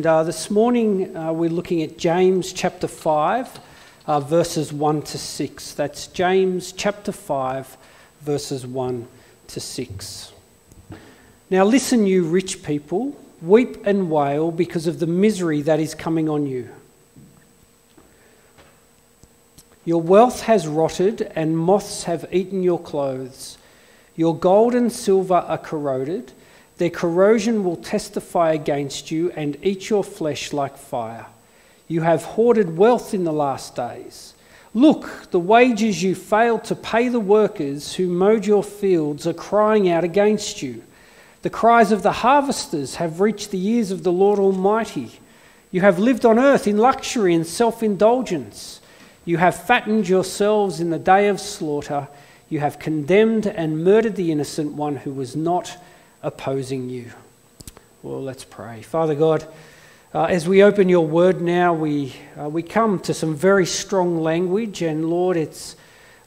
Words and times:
And, 0.00 0.06
uh, 0.06 0.22
this 0.22 0.48
morning 0.48 1.16
uh, 1.16 1.32
we're 1.32 1.50
looking 1.50 1.82
at 1.82 1.98
James 1.98 2.52
chapter 2.52 2.86
5, 2.86 3.58
uh, 4.06 4.20
verses 4.20 4.72
1 4.72 5.02
to 5.02 5.18
6. 5.18 5.74
That's 5.74 6.06
James 6.06 6.70
chapter 6.70 7.10
5, 7.10 7.76
verses 8.20 8.64
1 8.64 9.08
to 9.48 9.58
6. 9.58 10.32
Now 11.50 11.64
listen, 11.64 12.06
you 12.06 12.22
rich 12.22 12.62
people, 12.62 13.16
weep 13.42 13.84
and 13.84 14.08
wail 14.08 14.52
because 14.52 14.86
of 14.86 15.00
the 15.00 15.08
misery 15.08 15.62
that 15.62 15.80
is 15.80 15.96
coming 15.96 16.28
on 16.28 16.46
you. 16.46 16.68
Your 19.84 20.00
wealth 20.00 20.42
has 20.42 20.68
rotted, 20.68 21.22
and 21.34 21.58
moths 21.58 22.04
have 22.04 22.24
eaten 22.30 22.62
your 22.62 22.78
clothes. 22.78 23.58
Your 24.14 24.36
gold 24.36 24.76
and 24.76 24.92
silver 24.92 25.34
are 25.34 25.58
corroded 25.58 26.30
their 26.78 26.90
corrosion 26.90 27.64
will 27.64 27.76
testify 27.76 28.52
against 28.52 29.10
you 29.10 29.30
and 29.32 29.56
eat 29.62 29.90
your 29.90 30.04
flesh 30.04 30.52
like 30.52 30.76
fire. 30.76 31.26
You 31.88 32.02
have 32.02 32.22
hoarded 32.22 32.76
wealth 32.76 33.14
in 33.14 33.24
the 33.24 33.32
last 33.32 33.74
days. 33.74 34.34
Look, 34.74 35.30
the 35.30 35.40
wages 35.40 36.02
you 36.02 36.14
failed 36.14 36.64
to 36.64 36.76
pay 36.76 37.08
the 37.08 37.20
workers 37.20 37.94
who 37.94 38.06
mowed 38.06 38.46
your 38.46 38.62
fields 38.62 39.26
are 39.26 39.32
crying 39.32 39.88
out 39.88 40.04
against 40.04 40.62
you. 40.62 40.82
The 41.42 41.50
cries 41.50 41.90
of 41.90 42.02
the 42.02 42.12
harvesters 42.12 42.96
have 42.96 43.20
reached 43.20 43.50
the 43.50 43.66
ears 43.66 43.90
of 43.90 44.02
the 44.02 44.12
Lord 44.12 44.38
Almighty. 44.38 45.18
You 45.70 45.80
have 45.80 45.98
lived 45.98 46.24
on 46.24 46.38
earth 46.38 46.68
in 46.68 46.78
luxury 46.78 47.34
and 47.34 47.46
self 47.46 47.82
indulgence. 47.82 48.80
You 49.24 49.38
have 49.38 49.66
fattened 49.66 50.08
yourselves 50.08 50.80
in 50.80 50.90
the 50.90 50.98
day 50.98 51.28
of 51.28 51.40
slaughter. 51.40 52.08
You 52.48 52.60
have 52.60 52.78
condemned 52.78 53.46
and 53.46 53.84
murdered 53.84 54.16
the 54.16 54.30
innocent 54.30 54.74
one 54.74 54.96
who 54.96 55.12
was 55.12 55.34
not 55.34 55.76
opposing 56.22 56.88
you. 56.88 57.12
Well, 58.02 58.22
let's 58.22 58.44
pray. 58.44 58.82
Father 58.82 59.14
God, 59.14 59.46
uh, 60.14 60.24
as 60.24 60.48
we 60.48 60.62
open 60.62 60.88
your 60.88 61.06
word 61.06 61.40
now, 61.40 61.74
we, 61.74 62.14
uh, 62.40 62.48
we 62.48 62.62
come 62.62 62.98
to 63.00 63.14
some 63.14 63.34
very 63.34 63.66
strong 63.66 64.18
language, 64.22 64.82
and 64.82 65.10
Lord, 65.10 65.36
it's 65.36 65.76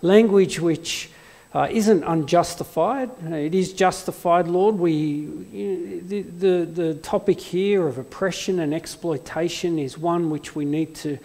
language 0.02 0.60
which 0.60 1.10
uh, 1.54 1.68
isn't 1.70 2.04
unjustified. 2.04 3.10
It 3.26 3.56
is 3.56 3.74
justified, 3.74 4.48
Lord. 4.48 4.76
We, 4.76 4.94
you 4.94 5.78
know, 5.78 6.00
the, 6.08 6.22
the, 6.22 6.66
the 6.66 6.94
topic 6.96 7.40
here 7.40 7.88
of 7.88 7.98
oppression 7.98 8.60
and 8.60 8.74
exploitation 8.74 9.80
is 9.80 9.98
one 9.98 10.30
which 10.30 10.56
we 10.56 10.64
need 10.64 10.96
to 10.96 11.18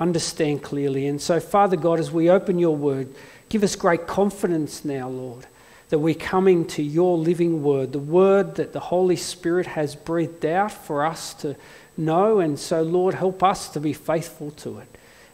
understand 0.00 0.62
clearly. 0.62 1.06
And 1.06 1.20
so, 1.20 1.38
Father 1.38 1.76
God, 1.76 2.00
as 2.00 2.10
we 2.10 2.30
open 2.30 2.58
your 2.58 2.74
word, 2.74 3.14
give 3.48 3.62
us 3.62 3.76
great 3.76 4.06
confidence 4.06 4.84
now, 4.84 5.08
Lord 5.08 5.46
that 5.88 5.98
we're 5.98 6.14
coming 6.14 6.66
to 6.66 6.82
your 6.82 7.16
living 7.16 7.62
word, 7.62 7.92
the 7.92 7.98
word 7.98 8.56
that 8.56 8.72
the 8.72 8.80
Holy 8.80 9.16
Spirit 9.16 9.66
has 9.66 9.94
breathed 9.94 10.44
out 10.44 10.72
for 10.72 11.04
us 11.04 11.34
to 11.34 11.56
know. 11.96 12.40
And 12.40 12.58
so, 12.58 12.82
Lord, 12.82 13.14
help 13.14 13.42
us 13.42 13.68
to 13.70 13.80
be 13.80 13.92
faithful 13.92 14.50
to 14.52 14.78
it 14.78 14.88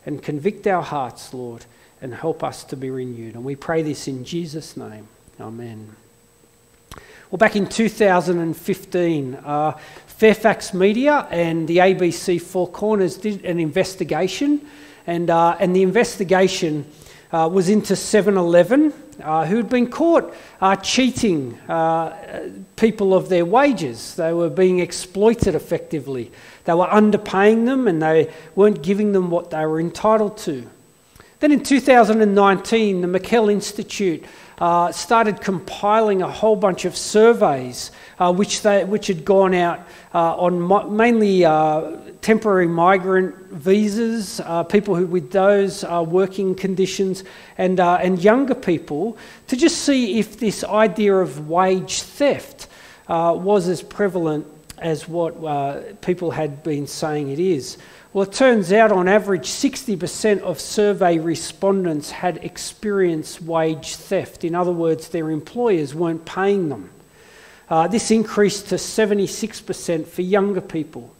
and 0.06 0.22
convict 0.22 0.66
our 0.66 0.82
hearts, 0.82 1.34
Lord, 1.34 1.64
and 2.00 2.14
help 2.14 2.44
us 2.44 2.62
to 2.64 2.76
be 2.76 2.90
renewed. 2.90 3.34
And 3.34 3.44
we 3.44 3.56
pray 3.56 3.82
this 3.82 4.06
in 4.06 4.24
Jesus' 4.24 4.76
name. 4.76 5.08
Amen. 5.40 5.96
Well, 7.30 7.38
back 7.38 7.56
in 7.56 7.66
2015, 7.66 9.34
uh, 9.34 9.72
Fairfax 10.06 10.72
Media 10.72 11.26
and 11.30 11.66
the 11.66 11.78
ABC 11.78 12.40
Four 12.40 12.68
Corners 12.68 13.16
did 13.16 13.44
an 13.44 13.58
investigation, 13.58 14.64
and, 15.06 15.28
uh, 15.30 15.56
and 15.58 15.74
the 15.74 15.82
investigation 15.82 16.84
uh, 17.34 17.48
was 17.48 17.68
into 17.68 17.96
7 17.96 18.36
Eleven 18.36 18.92
uh, 19.20 19.44
who 19.44 19.56
had 19.56 19.68
been 19.68 19.90
caught 19.90 20.32
uh, 20.60 20.76
cheating 20.76 21.58
uh, 21.68 22.48
people 22.76 23.12
of 23.12 23.28
their 23.28 23.44
wages. 23.44 24.14
They 24.14 24.32
were 24.32 24.48
being 24.48 24.78
exploited 24.78 25.56
effectively. 25.56 26.30
They 26.64 26.74
were 26.74 26.86
underpaying 26.86 27.66
them 27.66 27.88
and 27.88 28.00
they 28.00 28.32
weren't 28.54 28.82
giving 28.82 29.10
them 29.10 29.30
what 29.30 29.50
they 29.50 29.66
were 29.66 29.80
entitled 29.80 30.38
to. 30.38 30.70
Then 31.40 31.50
in 31.50 31.64
2019, 31.64 33.00
the 33.00 33.18
McKell 33.18 33.50
Institute 33.50 34.24
uh, 34.58 34.92
started 34.92 35.40
compiling 35.40 36.22
a 36.22 36.30
whole 36.30 36.54
bunch 36.54 36.84
of 36.84 36.96
surveys 36.96 37.90
uh, 38.20 38.32
which, 38.32 38.62
they, 38.62 38.84
which 38.84 39.08
had 39.08 39.24
gone 39.24 39.54
out 39.54 39.80
uh, 40.14 40.36
on 40.36 40.96
mainly 40.96 41.44
temporary 42.24 42.66
migrant 42.66 43.34
visas, 43.52 44.40
uh, 44.40 44.62
people 44.62 44.96
who 44.96 45.06
with 45.06 45.30
those 45.30 45.84
uh, 45.84 46.02
working 46.08 46.54
conditions, 46.54 47.22
and, 47.58 47.78
uh, 47.78 47.98
and 48.00 48.18
younger 48.24 48.54
people, 48.54 49.18
to 49.46 49.54
just 49.54 49.82
see 49.82 50.18
if 50.18 50.40
this 50.40 50.64
idea 50.64 51.14
of 51.14 51.50
wage 51.50 52.00
theft 52.00 52.66
uh, 53.08 53.36
was 53.36 53.68
as 53.68 53.82
prevalent 53.82 54.46
as 54.78 55.06
what 55.06 55.34
uh, 55.44 55.82
people 56.00 56.30
had 56.30 56.62
been 56.62 56.86
saying 56.86 57.28
it 57.28 57.38
is. 57.38 57.76
Well, 58.14 58.22
it 58.22 58.32
turns 58.32 58.72
out 58.72 58.90
on 58.90 59.06
average 59.06 59.48
60% 59.48 60.40
of 60.40 60.58
survey 60.58 61.18
respondents 61.18 62.10
had 62.10 62.38
experienced 62.38 63.42
wage 63.42 63.96
theft. 63.96 64.44
In 64.44 64.54
other 64.54 64.72
words, 64.72 65.10
their 65.10 65.30
employers 65.30 65.94
weren't 65.94 66.24
paying 66.24 66.70
them. 66.70 66.88
Uh, 67.68 67.86
this 67.86 68.10
increased 68.10 68.68
to 68.68 68.76
76% 68.76 70.06
for 70.06 70.22
younger 70.22 70.62
people. 70.62 71.13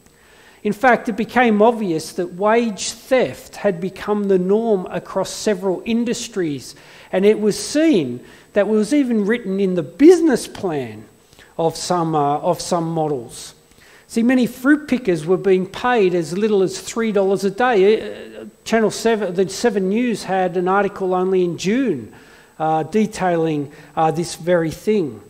In 0.65 0.73
fact, 0.73 1.07
it 1.09 1.15
became 1.15 1.61
obvious 1.61 2.13
that 2.13 2.33
wage 2.33 2.89
theft 2.89 3.55
had 3.55 3.79
become 3.79 4.23
the 4.23 4.39
norm 4.39 4.87
across 4.87 5.29
several 5.29 5.83
industries, 5.85 6.73
and 7.11 7.23
it 7.23 7.39
was 7.39 7.55
seen 7.55 8.19
that 8.53 8.61
it 8.61 8.67
was 8.67 8.91
even 8.91 9.27
written 9.27 9.59
in 9.59 9.75
the 9.75 9.83
business 9.83 10.47
plan 10.47 11.05
of 11.59 11.77
some, 11.77 12.15
uh, 12.15 12.39
of 12.39 12.59
some 12.59 12.89
models. 12.89 13.53
See, 14.07 14.23
many 14.23 14.47
fruit 14.47 14.87
pickers 14.87 15.23
were 15.23 15.37
being 15.37 15.67
paid 15.67 16.15
as 16.15 16.35
little 16.35 16.63
as 16.63 16.79
$3 16.79 17.43
a 17.43 17.49
day. 17.51 18.39
Uh, 18.41 18.45
Channel 18.63 18.89
7, 18.89 19.35
the 19.35 19.47
7 19.47 19.87
News 19.87 20.23
had 20.23 20.57
an 20.57 20.67
article 20.67 21.13
only 21.13 21.43
in 21.43 21.59
June 21.59 22.11
uh, 22.57 22.81
detailing 22.81 23.71
uh, 23.95 24.09
this 24.09 24.33
very 24.33 24.71
thing. 24.71 25.21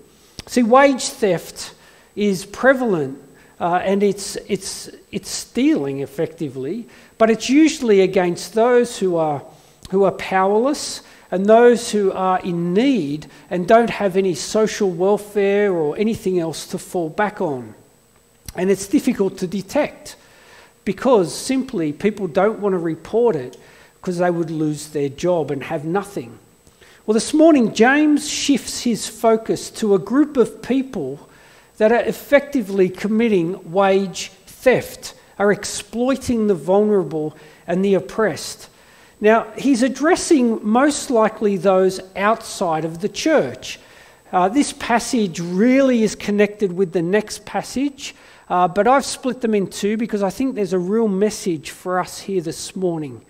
See, 0.46 0.64
wage 0.64 1.10
theft 1.10 1.74
is 2.16 2.46
prevalent 2.46 3.22
uh, 3.60 3.82
and 3.84 4.04
it's, 4.04 4.36
it's, 4.48 4.90
it's 5.12 5.30
stealing 5.30 6.02
effectively, 6.02 6.88
but 7.18 7.30
it's 7.30 7.50
usually 7.50 8.02
against 8.02 8.54
those 8.54 9.00
who 9.00 9.16
are, 9.16 9.44
who 9.92 10.04
are 10.04 10.12
powerless 10.12 11.02
and 11.32 11.46
those 11.46 11.92
who 11.92 12.12
are 12.12 12.40
in 12.42 12.74
need 12.74 13.28
and 13.50 13.68
don't 13.68 13.90
have 13.90 14.18
any 14.18 14.36
social 14.36 14.90
welfare 14.90 15.74
or 15.74 15.98
anything 15.98 16.40
else 16.40 16.68
to 16.68 16.78
fall 16.78 17.10
back 17.10 17.42
on. 17.42 17.74
And 18.56 18.70
it's 18.70 18.88
difficult 18.88 19.38
to 19.40 19.48
detect 19.48 20.16
because 20.86 21.34
simply 21.34 21.92
people 21.92 22.28
don't 22.28 22.60
want 22.60 22.74
to 22.74 22.80
report 22.80 23.36
it 23.36 23.58
because 24.00 24.20
they 24.20 24.30
would 24.30 24.52
lose 24.52 24.90
their 24.90 25.10
job 25.10 25.50
and 25.50 25.64
have 25.64 25.84
nothing. 25.84 26.38
Well, 27.06 27.14
this 27.14 27.34
morning, 27.34 27.74
James 27.74 28.30
shifts 28.30 28.82
his 28.82 29.08
focus 29.08 29.70
to 29.72 29.96
a 29.96 30.00
group 30.00 30.38
of 30.38 30.62
people 30.62 31.30
that 31.78 31.92
are 31.92 32.02
effectively 32.02 32.90
committing 32.90 33.72
wage 33.72 34.30
theft, 34.46 35.14
are 35.38 35.52
exploiting 35.52 36.48
the 36.48 36.56
vulnerable 36.56 37.36
and 37.68 37.84
the 37.84 37.94
oppressed. 37.94 38.70
Now, 39.22 39.52
he's 39.58 39.84
addressing 39.84 40.60
most 40.66 41.10
likely 41.10 41.58
those 41.58 42.00
outside 42.16 42.86
of 42.86 43.02
the 43.02 43.10
church. 43.10 43.80
Uh, 44.32 44.50
this 44.50 44.74
passage 44.74 45.40
really 45.40 46.04
is 46.04 46.16
connected 46.16 46.74
with 46.74 46.92
the 46.92 47.02
next 47.02 47.46
passage, 47.46 48.16
uh, 48.50 48.68
but 48.68 48.88
I've 48.88 49.06
split 49.06 49.42
them 49.42 49.56
in 49.56 49.68
two 49.68 49.98
because 49.98 50.24
I 50.24 50.30
think 50.30 50.56
there's 50.56 50.74
a 50.74 50.80
real 50.80 51.08
message 51.08 51.72
for 51.72 52.00
us 52.00 52.20
here 52.20 52.42
this 52.42 52.76
morning. 52.76 53.24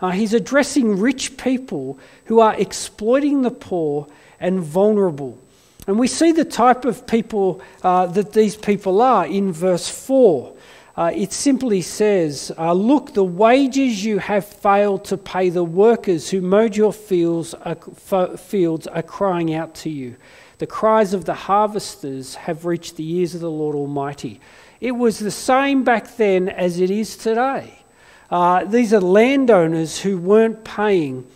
Uh, 0.00 0.10
he's 0.10 0.34
addressing 0.34 0.98
rich 0.98 1.36
people 1.36 1.98
who 2.26 2.40
are 2.40 2.54
exploiting 2.54 3.42
the 3.42 3.50
poor 3.50 4.06
and 4.38 4.60
vulnerable. 4.60 5.38
And 5.86 5.98
we 5.98 6.06
see 6.06 6.32
the 6.32 6.44
type 6.44 6.84
of 6.84 7.06
people 7.06 7.60
uh, 7.82 8.06
that 8.06 8.32
these 8.32 8.56
people 8.56 9.02
are 9.02 9.26
in 9.26 9.52
verse 9.52 9.88
4. 9.88 10.54
Uh, 10.96 11.10
it 11.14 11.32
simply 11.32 11.82
says, 11.82 12.52
uh, 12.56 12.72
Look, 12.72 13.14
the 13.14 13.24
wages 13.24 14.04
you 14.04 14.18
have 14.18 14.46
failed 14.46 15.04
to 15.06 15.16
pay 15.16 15.48
the 15.48 15.64
workers 15.64 16.30
who 16.30 16.40
mowed 16.40 16.76
your 16.76 16.92
fields 16.92 17.52
are, 17.54 17.76
fields 18.36 18.86
are 18.86 19.02
crying 19.02 19.54
out 19.54 19.74
to 19.76 19.90
you. 19.90 20.16
The 20.58 20.66
cries 20.66 21.12
of 21.12 21.24
the 21.24 21.34
harvesters 21.34 22.36
have 22.36 22.64
reached 22.64 22.96
the 22.96 23.10
ears 23.16 23.34
of 23.34 23.40
the 23.40 23.50
Lord 23.50 23.74
Almighty. 23.74 24.40
It 24.80 24.92
was 24.92 25.18
the 25.18 25.32
same 25.32 25.82
back 25.82 26.16
then 26.16 26.48
as 26.48 26.78
it 26.78 26.90
is 26.90 27.16
today. 27.16 27.80
Uh, 28.30 28.64
these 28.64 28.94
are 28.94 29.00
landowners 29.00 30.00
who 30.00 30.16
weren't 30.16 30.64
paying 30.64 31.26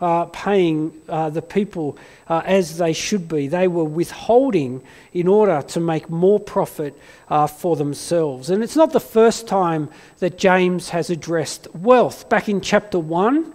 uh, 0.00 0.26
paying 0.26 0.92
uh, 1.08 1.30
the 1.30 1.42
people 1.42 1.96
uh, 2.28 2.42
as 2.44 2.78
they 2.78 2.92
should 2.92 3.28
be. 3.28 3.48
They 3.48 3.68
were 3.68 3.84
withholding 3.84 4.82
in 5.12 5.28
order 5.28 5.62
to 5.62 5.80
make 5.80 6.10
more 6.10 6.38
profit 6.38 6.98
uh, 7.28 7.46
for 7.46 7.76
themselves. 7.76 8.50
And 8.50 8.62
it's 8.62 8.76
not 8.76 8.92
the 8.92 9.00
first 9.00 9.46
time 9.46 9.88
that 10.18 10.38
James 10.38 10.90
has 10.90 11.10
addressed 11.10 11.68
wealth. 11.74 12.28
Back 12.28 12.48
in 12.48 12.60
chapter 12.60 12.98
1, 12.98 13.54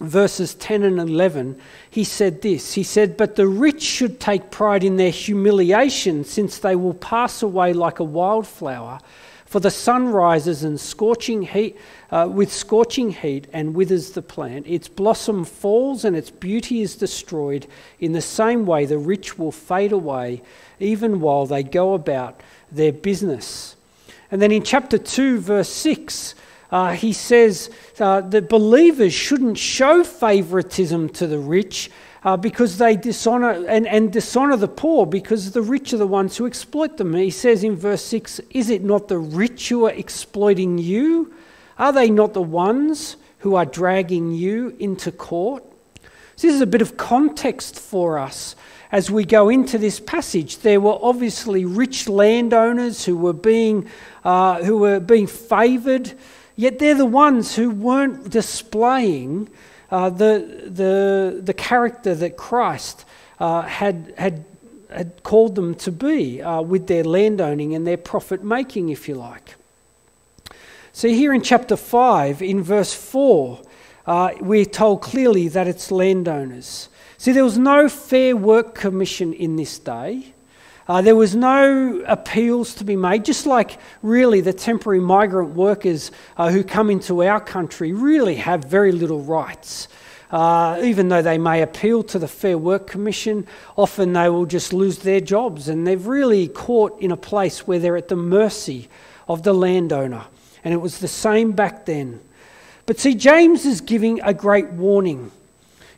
verses 0.00 0.54
10 0.54 0.82
and 0.82 0.98
11, 0.98 1.60
he 1.90 2.04
said 2.04 2.42
this 2.42 2.74
He 2.74 2.82
said, 2.82 3.16
But 3.16 3.36
the 3.36 3.46
rich 3.46 3.82
should 3.82 4.20
take 4.20 4.50
pride 4.50 4.84
in 4.84 4.96
their 4.96 5.10
humiliation, 5.10 6.24
since 6.24 6.58
they 6.58 6.76
will 6.76 6.94
pass 6.94 7.42
away 7.42 7.72
like 7.72 7.98
a 7.98 8.04
wildflower. 8.04 9.00
For 9.48 9.60
the 9.60 9.70
sun 9.70 10.10
rises 10.10 10.62
and 10.62 10.78
scorching 10.78 11.40
heat, 11.40 11.78
uh, 12.10 12.28
with 12.30 12.52
scorching 12.52 13.12
heat 13.12 13.46
and 13.50 13.74
withers 13.74 14.10
the 14.10 14.20
plant. 14.20 14.66
Its 14.66 14.88
blossom 14.88 15.42
falls 15.42 16.04
and 16.04 16.14
its 16.14 16.28
beauty 16.30 16.82
is 16.82 16.96
destroyed. 16.96 17.66
In 17.98 18.12
the 18.12 18.20
same 18.20 18.66
way, 18.66 18.84
the 18.84 18.98
rich 18.98 19.38
will 19.38 19.50
fade 19.50 19.92
away, 19.92 20.42
even 20.80 21.20
while 21.20 21.46
they 21.46 21.62
go 21.62 21.94
about 21.94 22.42
their 22.70 22.92
business. 22.92 23.76
And 24.30 24.42
then 24.42 24.52
in 24.52 24.62
chapter 24.62 24.98
2, 24.98 25.40
verse 25.40 25.70
6, 25.70 26.34
uh, 26.70 26.92
he 26.92 27.14
says 27.14 27.70
uh, 27.98 28.20
that 28.20 28.50
believers 28.50 29.14
shouldn't 29.14 29.56
show 29.56 30.04
favoritism 30.04 31.08
to 31.08 31.26
the 31.26 31.38
rich 31.38 31.90
uh, 32.28 32.36
because 32.36 32.76
they 32.76 32.94
dishonor 32.94 33.64
and, 33.66 33.86
and 33.86 34.12
dishonor 34.12 34.54
the 34.54 34.68
poor 34.68 35.06
because 35.06 35.52
the 35.52 35.62
rich 35.62 35.94
are 35.94 35.96
the 35.96 36.06
ones 36.06 36.36
who 36.36 36.44
exploit 36.44 36.98
them. 36.98 37.14
He 37.14 37.30
says 37.30 37.64
in 37.64 37.74
verse 37.74 38.04
6 38.04 38.38
Is 38.50 38.68
it 38.68 38.84
not 38.84 39.08
the 39.08 39.16
rich 39.16 39.70
who 39.70 39.86
are 39.86 39.92
exploiting 39.92 40.76
you? 40.76 41.32
Are 41.78 41.90
they 41.90 42.10
not 42.10 42.34
the 42.34 42.42
ones 42.42 43.16
who 43.38 43.54
are 43.54 43.64
dragging 43.64 44.34
you 44.34 44.76
into 44.78 45.10
court? 45.10 45.64
So 46.36 46.48
this 46.48 46.54
is 46.54 46.60
a 46.60 46.66
bit 46.66 46.82
of 46.82 46.98
context 46.98 47.80
for 47.80 48.18
us 48.18 48.54
as 48.92 49.10
we 49.10 49.24
go 49.24 49.48
into 49.48 49.78
this 49.78 49.98
passage. 49.98 50.58
There 50.58 50.82
were 50.82 50.98
obviously 51.00 51.64
rich 51.64 52.10
landowners 52.10 53.06
who 53.06 53.16
were 53.16 53.32
being, 53.32 53.88
uh, 54.22 54.62
who 54.64 54.76
were 54.76 55.00
being 55.00 55.28
favoured, 55.28 56.12
yet 56.56 56.78
they're 56.78 56.94
the 56.94 57.06
ones 57.06 57.56
who 57.56 57.70
weren't 57.70 58.28
displaying 58.28 59.48
uh, 59.90 60.10
the, 60.10 60.64
the, 60.66 61.40
the 61.42 61.54
character 61.54 62.14
that 62.14 62.36
Christ 62.36 63.04
uh, 63.40 63.62
had, 63.62 64.14
had, 64.18 64.44
had 64.90 65.22
called 65.22 65.54
them 65.54 65.74
to 65.76 65.92
be 65.92 66.42
uh, 66.42 66.60
with 66.60 66.86
their 66.86 67.04
landowning 67.04 67.74
and 67.74 67.86
their 67.86 67.96
profit 67.96 68.44
making, 68.44 68.90
if 68.90 69.08
you 69.08 69.14
like. 69.14 69.54
So, 70.92 71.08
here 71.08 71.32
in 71.32 71.42
chapter 71.42 71.76
5, 71.76 72.42
in 72.42 72.62
verse 72.62 72.92
4, 72.92 73.62
uh, 74.06 74.30
we're 74.40 74.64
told 74.64 75.02
clearly 75.02 75.48
that 75.48 75.68
it's 75.68 75.90
landowners. 75.90 76.88
See, 77.18 77.32
there 77.32 77.44
was 77.44 77.58
no 77.58 77.88
fair 77.88 78.36
work 78.36 78.74
commission 78.74 79.32
in 79.32 79.56
this 79.56 79.78
day. 79.78 80.32
Uh, 80.88 81.02
there 81.02 81.16
was 81.16 81.36
no 81.36 82.02
appeals 82.06 82.74
to 82.74 82.84
be 82.84 82.96
made, 82.96 83.22
just 83.22 83.44
like 83.44 83.78
really 84.02 84.40
the 84.40 84.54
temporary 84.54 85.00
migrant 85.00 85.54
workers 85.54 86.10
uh, 86.38 86.50
who 86.50 86.64
come 86.64 86.88
into 86.88 87.22
our 87.22 87.40
country 87.40 87.92
really 87.92 88.36
have 88.36 88.64
very 88.64 88.90
little 88.90 89.20
rights. 89.20 89.88
Uh, 90.30 90.80
even 90.82 91.08
though 91.08 91.20
they 91.20 91.36
may 91.36 91.60
appeal 91.60 92.02
to 92.02 92.18
the 92.18 92.28
Fair 92.28 92.56
Work 92.56 92.86
Commission, 92.86 93.46
often 93.76 94.14
they 94.14 94.30
will 94.30 94.46
just 94.46 94.72
lose 94.72 94.98
their 95.00 95.20
jobs 95.20 95.68
and 95.68 95.86
they've 95.86 96.06
really 96.06 96.48
caught 96.48 96.98
in 97.00 97.10
a 97.10 97.16
place 97.16 97.66
where 97.66 97.78
they're 97.78 97.96
at 97.96 98.08
the 98.08 98.16
mercy 98.16 98.88
of 99.26 99.42
the 99.42 99.52
landowner. 99.52 100.24
And 100.64 100.72
it 100.72 100.78
was 100.78 100.98
the 100.98 101.08
same 101.08 101.52
back 101.52 101.84
then. 101.84 102.20
But 102.86 102.98
see, 102.98 103.14
James 103.14 103.66
is 103.66 103.82
giving 103.82 104.20
a 104.22 104.32
great 104.32 104.70
warning. 104.70 105.32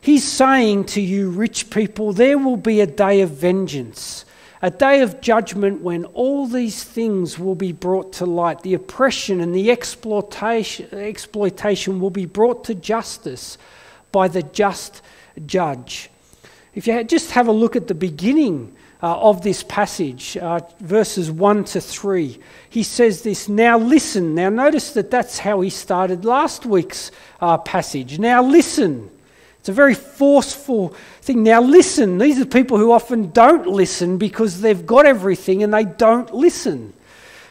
He's 0.01 0.29
saying 0.29 0.85
to 0.85 1.01
you, 1.01 1.29
rich 1.29 1.69
people, 1.69 2.11
there 2.11 2.37
will 2.37 2.57
be 2.57 2.81
a 2.81 2.87
day 2.87 3.21
of 3.21 3.31
vengeance 3.31 4.25
a 4.61 4.69
day 4.69 5.01
of 5.01 5.21
judgment 5.21 5.81
when 5.81 6.05
all 6.05 6.45
these 6.45 6.83
things 6.83 7.39
will 7.39 7.55
be 7.55 7.71
brought 7.71 8.13
to 8.13 8.25
light. 8.25 8.61
The 8.61 8.75
oppression 8.75 9.41
and 9.41 9.55
the 9.55 9.71
exploitation, 9.71 10.87
exploitation 10.93 11.99
will 11.99 12.11
be 12.11 12.25
brought 12.25 12.63
to 12.65 12.75
justice 12.75 13.57
by 14.11 14.27
the 14.27 14.43
just 14.43 15.01
judge. 15.45 16.09
If 16.75 16.85
you 16.85 17.03
just 17.03 17.31
have 17.31 17.47
a 17.47 17.51
look 17.51 17.75
at 17.75 17.87
the 17.87 17.95
beginning 17.95 18.75
uh, 19.01 19.19
of 19.19 19.41
this 19.41 19.63
passage, 19.63 20.37
uh, 20.37 20.59
verses 20.79 21.31
1 21.31 21.63
to 21.65 21.81
3, 21.81 22.39
he 22.69 22.83
says 22.83 23.23
this 23.23 23.49
Now 23.49 23.79
listen. 23.79 24.35
Now, 24.35 24.49
notice 24.49 24.93
that 24.93 25.09
that's 25.09 25.39
how 25.39 25.61
he 25.61 25.71
started 25.71 26.23
last 26.23 26.67
week's 26.67 27.11
uh, 27.39 27.57
passage. 27.57 28.19
Now 28.19 28.43
listen. 28.43 29.09
It's 29.61 29.69
a 29.69 29.73
very 29.73 29.93
forceful 29.93 30.95
thing. 31.21 31.43
Now, 31.43 31.61
listen. 31.61 32.17
These 32.17 32.41
are 32.41 32.47
people 32.47 32.79
who 32.79 32.91
often 32.91 33.29
don't 33.29 33.67
listen 33.67 34.17
because 34.17 34.59
they've 34.59 34.85
got 34.87 35.05
everything 35.05 35.61
and 35.61 35.71
they 35.71 35.85
don't 35.85 36.33
listen. 36.33 36.93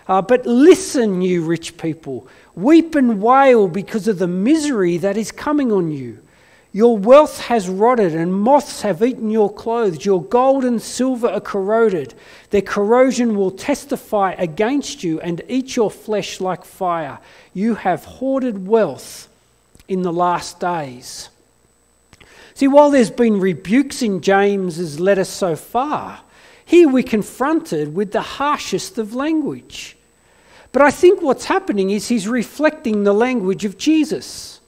Uh, 0.09 0.21
but 0.21 0.45
listen, 0.45 1.23
you 1.23 1.45
rich 1.45 1.79
people. 1.79 2.27
Weep 2.57 2.97
and 2.97 3.23
wail 3.23 3.69
because 3.69 4.09
of 4.09 4.19
the 4.19 4.27
misery 4.27 4.97
that 4.97 5.17
is 5.17 5.31
coming 5.31 5.71
on 5.71 5.93
you. 5.93 6.19
Your 6.73 6.99
wealth 6.99 7.43
has 7.43 7.69
rotted, 7.69 8.15
and 8.17 8.35
moths 8.35 8.83
have 8.83 9.05
eaten 9.05 9.31
your 9.31 9.53
clothes. 9.53 10.05
Your 10.05 10.21
gold 10.21 10.65
and 10.65 10.83
silver 10.83 11.29
are 11.29 11.41
corroded. 11.41 12.15
Their 12.51 12.63
corrosion 12.63 13.37
will 13.37 13.53
testify 13.53 14.33
against 14.33 15.05
you 15.05 15.21
and 15.21 15.43
eat 15.49 15.77
your 15.77 15.93
flesh 15.93 16.41
like 16.41 16.65
fire. 16.65 17.21
You 17.55 17.77
have 17.77 18.05
hoarded 18.05 18.67
wealth 18.67 19.29
in 19.87 20.03
the 20.03 20.13
last 20.13 20.59
days. 20.59 21.29
See, 22.55 22.69
while 22.69 22.91
there's 22.91 23.11
been 23.11 23.41
rebukes 23.41 24.03
in 24.03 24.21
James's 24.21 25.01
letter 25.01 25.25
so 25.25 25.57
far, 25.57 26.21
here 26.65 26.89
we're 26.89 27.03
confronted 27.03 27.95
with 27.95 28.13
the 28.13 28.21
harshest 28.21 28.99
of 28.99 29.15
language. 29.15 29.97
But 30.73 30.83
I 30.83 30.91
think 30.91 31.21
what's 31.21 31.47
happening 31.47 31.91
is 31.91 32.09
he's 32.09 32.29
reflecting 32.29 33.03
the 33.03 33.13
language 33.13 33.65
of 33.65 33.77
Jesus. 33.77 34.61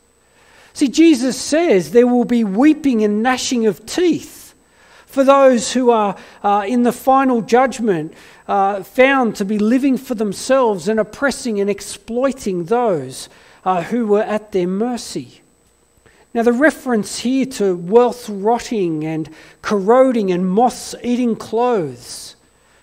See, 0.72 0.88
Jesus 0.88 1.40
says 1.40 1.92
there 1.92 2.06
will 2.06 2.24
be 2.24 2.44
weeping 2.44 3.04
and 3.04 3.22
gnashing 3.22 3.66
of 3.66 3.84
teeth 3.86 4.54
for 5.12 5.22
those 5.22 5.72
who 5.74 5.90
are 5.90 6.16
uh, 6.42 6.64
in 6.66 6.84
the 6.84 6.92
final 6.92 7.42
judgment 7.42 8.14
uh, 8.48 8.82
found 8.82 9.36
to 9.36 9.44
be 9.44 9.58
living 9.58 9.98
for 9.98 10.14
themselves 10.14 10.88
and 10.88 10.98
oppressing 10.98 11.60
and 11.60 11.68
exploiting 11.68 12.64
those 12.64 13.28
uh, 13.64 13.82
who 13.82 14.06
were 14.06 14.22
at 14.22 14.52
their 14.52 14.66
mercy. 14.66 15.41
Now, 16.34 16.42
the 16.42 16.52
reference 16.52 17.18
here 17.18 17.44
to 17.44 17.76
wealth 17.76 18.26
rotting 18.30 19.04
and 19.04 19.28
corroding 19.60 20.32
and 20.32 20.48
moths 20.48 20.94
eating 21.02 21.36
clothes 21.36 22.36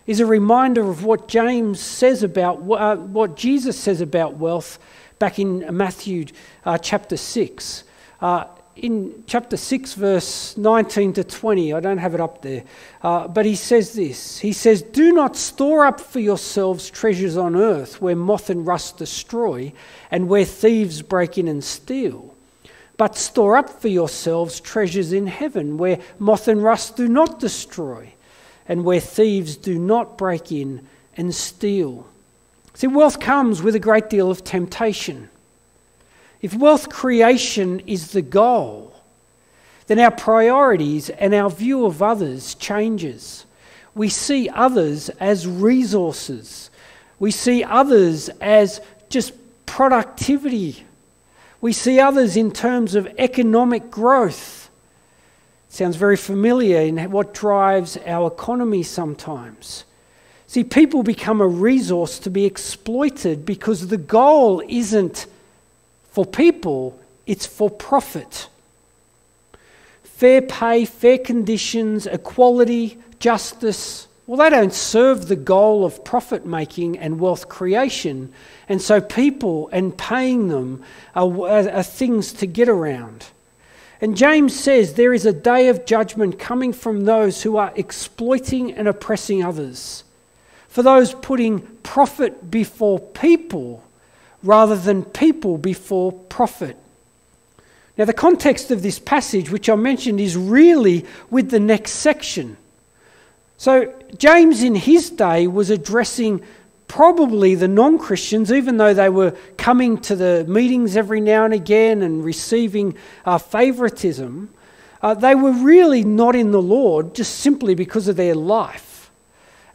is 0.06 0.20
a 0.20 0.26
reminder 0.26 0.88
of 0.88 1.04
what 1.04 1.28
James 1.28 1.80
says 1.80 2.22
about 2.22 2.58
uh, 2.70 2.96
what 2.98 3.36
Jesus 3.36 3.78
says 3.78 4.02
about 4.02 4.36
wealth 4.36 4.78
back 5.18 5.40
in 5.40 5.66
Matthew 5.76 6.28
uh, 6.64 6.78
chapter 6.78 7.18
6. 7.18 7.84
Uh, 8.22 8.46
in 8.76 9.24
chapter 9.26 9.58
6, 9.58 9.94
verse 9.96 10.56
19 10.56 11.14
to 11.14 11.24
20, 11.24 11.74
I 11.74 11.80
don't 11.80 11.98
have 11.98 12.14
it 12.14 12.22
up 12.22 12.42
there, 12.42 12.64
uh, 13.02 13.28
but 13.28 13.46
he 13.46 13.56
says 13.56 13.94
this 13.94 14.38
He 14.38 14.54
says, 14.54 14.84
Do 14.84 15.12
not 15.12 15.36
store 15.36 15.88
up 15.88 16.00
for 16.00 16.20
yourselves 16.20 16.88
treasures 16.90 17.36
on 17.36 17.56
earth 17.56 18.00
where 18.00 18.16
moth 18.16 18.52
and 18.52 18.66
rust 18.66 18.98
destroy 18.98 19.74
and 20.12 20.30
where 20.30 20.46
thieves 20.46 21.02
break 21.02 21.40
in 21.40 21.48
and 21.48 21.64
steal 21.64 22.36
but 23.00 23.16
store 23.16 23.56
up 23.56 23.70
for 23.70 23.88
yourselves 23.88 24.60
treasures 24.60 25.14
in 25.14 25.26
heaven, 25.26 25.78
where 25.78 26.00
moth 26.20 26.50
and 26.50 26.62
rust 26.62 26.98
do 26.98 27.08
not 27.08 27.40
destroy, 27.40 28.14
and 28.68 28.84
where 28.84 29.00
thieves 29.00 29.56
do 29.56 29.80
not 29.80 30.18
break 30.18 30.52
in 30.52 30.86
and 31.16 31.34
steal. 31.34 32.06
See, 32.74 32.88
wealth 32.88 33.22
comes 33.22 33.64
with 33.64 33.74
a 33.74 33.80
great 33.80 34.10
deal 34.10 34.30
of 34.30 34.44
temptation. 34.44 35.30
If 36.42 36.54
wealth 36.54 36.90
creation 36.90 37.80
is 37.88 38.12
the 38.12 38.22
goal, 38.22 38.94
then 39.88 39.98
our 40.00 40.12
priorities 40.12 41.10
and 41.10 41.34
our 41.34 41.50
view 41.50 41.86
of 41.86 42.04
others 42.04 42.54
changes. 42.56 43.46
We 43.96 44.10
see 44.10 44.50
others 44.50 45.08
as 45.22 45.48
resources. 45.48 46.70
We 47.18 47.32
see 47.32 47.64
others 47.64 48.28
as 48.42 48.82
just 49.08 49.32
productivity 49.66 50.84
we 51.62 51.74
see 51.74 52.00
others 52.00 52.38
in 52.38 52.52
terms 52.52 52.96
of 52.96 53.08
economic 53.18 53.92
growth. 53.92 54.70
Sounds 55.70 55.96
very 55.96 56.18
familiar 56.18 56.80
in 56.82 57.12
what 57.12 57.34
drives 57.34 57.98
our 58.06 58.28
economy 58.28 58.84
sometimes. 58.84 59.84
See, 60.48 60.64
people 60.64 61.04
become 61.04 61.42
a 61.42 61.48
resource 61.48 62.18
to 62.20 62.30
be 62.32 62.46
exploited 62.46 63.46
because 63.46 63.88
the 63.88 63.98
goal 63.98 64.64
isn't 64.68 65.28
for 66.12 66.26
people, 66.26 67.00
it's 67.28 67.46
for 67.46 67.70
profit. 67.70 68.48
Fair 70.04 70.42
pay, 70.42 70.86
fair 70.86 71.20
conditions, 71.20 72.08
equality, 72.08 72.98
justice, 73.20 74.09
well, 74.30 74.38
they 74.38 74.56
don't 74.56 74.72
serve 74.72 75.28
the 75.28 75.36
goal 75.36 75.84
of 75.84 76.06
profit 76.06 76.46
making 76.46 77.00
and 77.00 77.20
wealth 77.20 77.50
creation. 77.50 78.32
And 78.68 78.80
so 78.80 79.02
people 79.02 79.70
and 79.72 79.98
paying 79.98 80.50
them 80.50 80.84
are, 81.16 81.50
are, 81.50 81.82
things 81.82 82.32
to 82.34 82.46
get 82.46 82.70
around. 82.70 83.26
And 84.00 84.16
James 84.16 84.54
says 84.54 84.94
there 84.94 85.16
is 85.16 85.26
a 85.26 85.34
day 85.34 85.70
of 85.70 85.84
judgment 85.84 86.38
coming 86.38 86.74
from 86.74 87.06
those 87.06 87.42
who 87.42 87.58
are 87.58 87.74
exploiting 87.76 88.72
and 88.72 88.88
oppressing 88.88 89.44
others, 89.44 90.04
for 90.68 90.84
those 90.84 91.16
putting 91.16 91.62
profit 91.82 92.52
before 92.52 93.00
people 93.00 93.84
rather 94.44 94.76
than 94.76 95.06
people 95.06 95.58
before 95.58 96.12
profit. 96.12 96.78
Now, 97.98 98.06
the 98.06 98.14
context 98.14 98.70
of 98.70 98.84
this 98.84 99.00
passage, 99.00 99.50
which 99.50 99.72
I 99.72 99.76
mentioned, 99.76 100.20
is 100.20 100.38
really 100.38 101.08
with 101.32 101.50
the 101.50 101.60
next 101.60 101.94
section. 101.94 102.58
So, 103.60 103.94
James 104.18 104.64
in 104.64 104.74
his 104.74 105.10
day 105.10 105.46
was 105.46 105.70
addressing 105.70 106.42
probably 106.88 107.56
the 107.56 107.68
non 107.68 107.98
Christians, 107.98 108.54
even 108.54 108.78
though 108.78 108.94
they 108.94 109.10
were 109.10 109.32
coming 109.58 109.98
to 110.04 110.16
the 110.16 110.46
meetings 110.48 110.96
every 110.96 111.20
now 111.20 111.44
and 111.44 111.54
again 111.54 112.02
and 112.02 112.24
receiving 112.24 112.96
uh, 113.26 113.38
favoritism, 113.38 114.50
uh, 115.02 115.14
they 115.14 115.36
were 115.36 115.52
really 115.52 116.06
not 116.06 116.38
in 116.38 116.52
the 116.52 116.62
Lord 116.62 117.14
just 117.14 117.40
simply 117.40 117.76
because 117.76 118.08
of 118.08 118.16
their 118.16 118.34
life. 118.34 119.12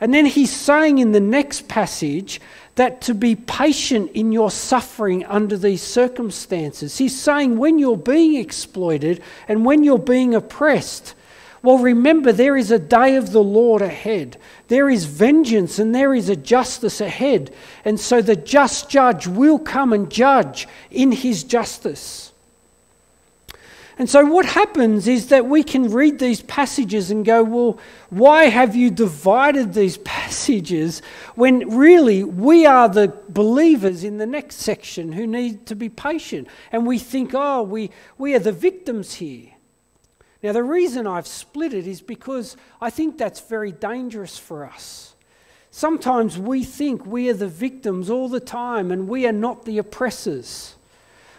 And 0.01 0.15
then 0.15 0.25
he's 0.25 0.51
saying 0.51 0.97
in 0.97 1.13
the 1.13 1.21
next 1.21 1.69
passage 1.69 2.41
that 2.77 3.03
to 3.03 3.13
be 3.13 3.37
patient 3.37 4.13
in 4.13 4.33
your 4.33 4.51
suffering 4.51 5.27
under 5.27 5.59
these 5.59 5.83
circumstances. 5.83 6.97
He's 6.97 7.21
saying 7.21 7.59
when 7.59 7.79
you're 7.79 7.99
being 7.99 8.37
exploited 8.37 9.23
and 9.47 9.67
when 9.67 9.85
you're 9.85 9.99
being 9.99 10.35
oppressed, 10.35 11.15
well, 11.65 11.79
remember, 11.79 12.31
there 12.31 12.59
is 12.59 12.71
a 12.71 12.79
day 12.79 13.17
of 13.17 13.33
the 13.33 13.43
Lord 13.43 13.81
ahead. 13.81 14.37
There 14.69 14.91
is 14.91 15.07
vengeance 15.07 15.79
and 15.79 15.95
there 15.95 16.13
is 16.13 16.29
a 16.29 16.37
justice 16.37 17.01
ahead. 17.01 17.55
And 17.87 17.99
so 17.99 18.21
the 18.21 18.37
just 18.37 18.91
judge 18.91 19.27
will 19.27 19.59
come 19.59 19.95
and 19.95 20.11
judge 20.11 20.69
in 20.91 21.11
his 21.11 21.43
justice. 21.43 22.33
And 23.97 24.11
so, 24.11 24.27
what 24.27 24.45
happens 24.45 25.09
is 25.09 25.29
that 25.29 25.47
we 25.47 25.63
can 25.63 25.91
read 25.91 26.19
these 26.19 26.43
passages 26.43 27.11
and 27.11 27.25
go, 27.25 27.43
Well, 27.43 27.79
why 28.11 28.47
have 28.47 28.77
you 28.77 28.91
divided 28.91 29.73
these 29.73 29.97
passages 30.05 31.01
when 31.35 31.75
really 31.75 32.25
we 32.25 32.67
are 32.67 32.91
the 32.91 33.17
believers 33.31 34.05
in 34.05 34.19
the 34.19 34.27
next 34.27 34.57
section 34.57 35.13
who 35.13 35.27
need 35.27 35.65
to 35.67 35.75
be 35.75 35.89
patient? 35.89 36.47
And 36.73 36.87
we 36.87 36.99
think, 36.99 37.31
Oh, 37.33 37.63
we, 37.63 37.91
we 38.19 38.35
are 38.35 38.41
the 38.41 38.53
victims 38.53 39.15
here. 39.15 39.54
Now, 40.45 40.53
the 40.53 40.63
reason 40.63 41.07
I've 41.07 41.27
split 41.27 41.73
it 41.73 41.87
is 41.87 42.03
because 42.03 42.59
I 42.79 42.91
think 42.91 43.17
that's 43.17 43.41
very 43.41 43.73
dangerous 43.73 44.37
for 44.37 44.67
us. 44.67 45.15
Sometimes 45.71 46.37
we 46.37 46.65
think 46.65 47.07
we 47.07 47.31
are 47.31 47.35
the 47.35 47.49
victims 47.49 48.11
all 48.11 48.29
the 48.29 48.41
time 48.41 48.91
and 48.91 49.09
we 49.09 49.27
are 49.27 49.33
not 49.33 49.65
the 49.65 49.79
oppressors. 49.79 50.75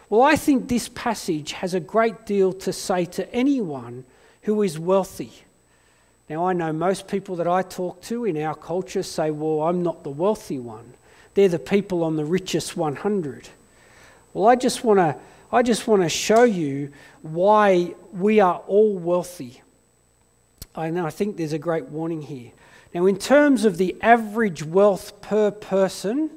Well, 0.09 0.23
I 0.23 0.35
think 0.35 0.67
this 0.67 0.89
passage 0.89 1.51
has 1.51 1.75
a 1.75 1.79
great 1.79 2.25
deal 2.25 2.51
to 2.53 2.73
say 2.73 3.05
to 3.05 3.31
anyone 3.31 4.05
who 4.41 4.63
is 4.63 4.79
wealthy. 4.79 5.33
Now, 6.27 6.47
I 6.47 6.53
know 6.53 6.73
most 6.73 7.07
people 7.07 7.35
that 7.35 7.47
I 7.47 7.61
talk 7.61 8.01
to 8.03 8.25
in 8.25 8.41
our 8.41 8.55
culture 8.55 9.03
say, 9.03 9.29
Well, 9.29 9.67
I'm 9.67 9.83
not 9.83 10.03
the 10.03 10.09
wealthy 10.09 10.57
one. 10.57 10.95
They're 11.35 11.47
the 11.47 11.59
people 11.59 12.03
on 12.03 12.15
the 12.15 12.25
richest 12.25 12.75
100. 12.75 13.49
Well, 14.33 14.47
I 14.47 14.55
just 14.55 14.83
want 14.83 14.97
to. 14.97 15.15
I 15.51 15.61
just 15.61 15.87
want 15.87 16.01
to 16.01 16.09
show 16.09 16.43
you 16.43 16.91
why 17.21 17.93
we 18.11 18.39
are 18.39 18.61
all 18.67 18.97
wealthy. 18.97 19.61
And 20.75 20.99
I 20.99 21.09
think 21.09 21.37
there's 21.37 21.53
a 21.53 21.59
great 21.59 21.85
warning 21.85 22.21
here. 22.21 22.51
Now, 22.93 23.05
in 23.05 23.17
terms 23.17 23.65
of 23.65 23.77
the 23.77 23.95
average 24.01 24.63
wealth 24.63 25.21
per 25.21 25.51
person, 25.51 26.29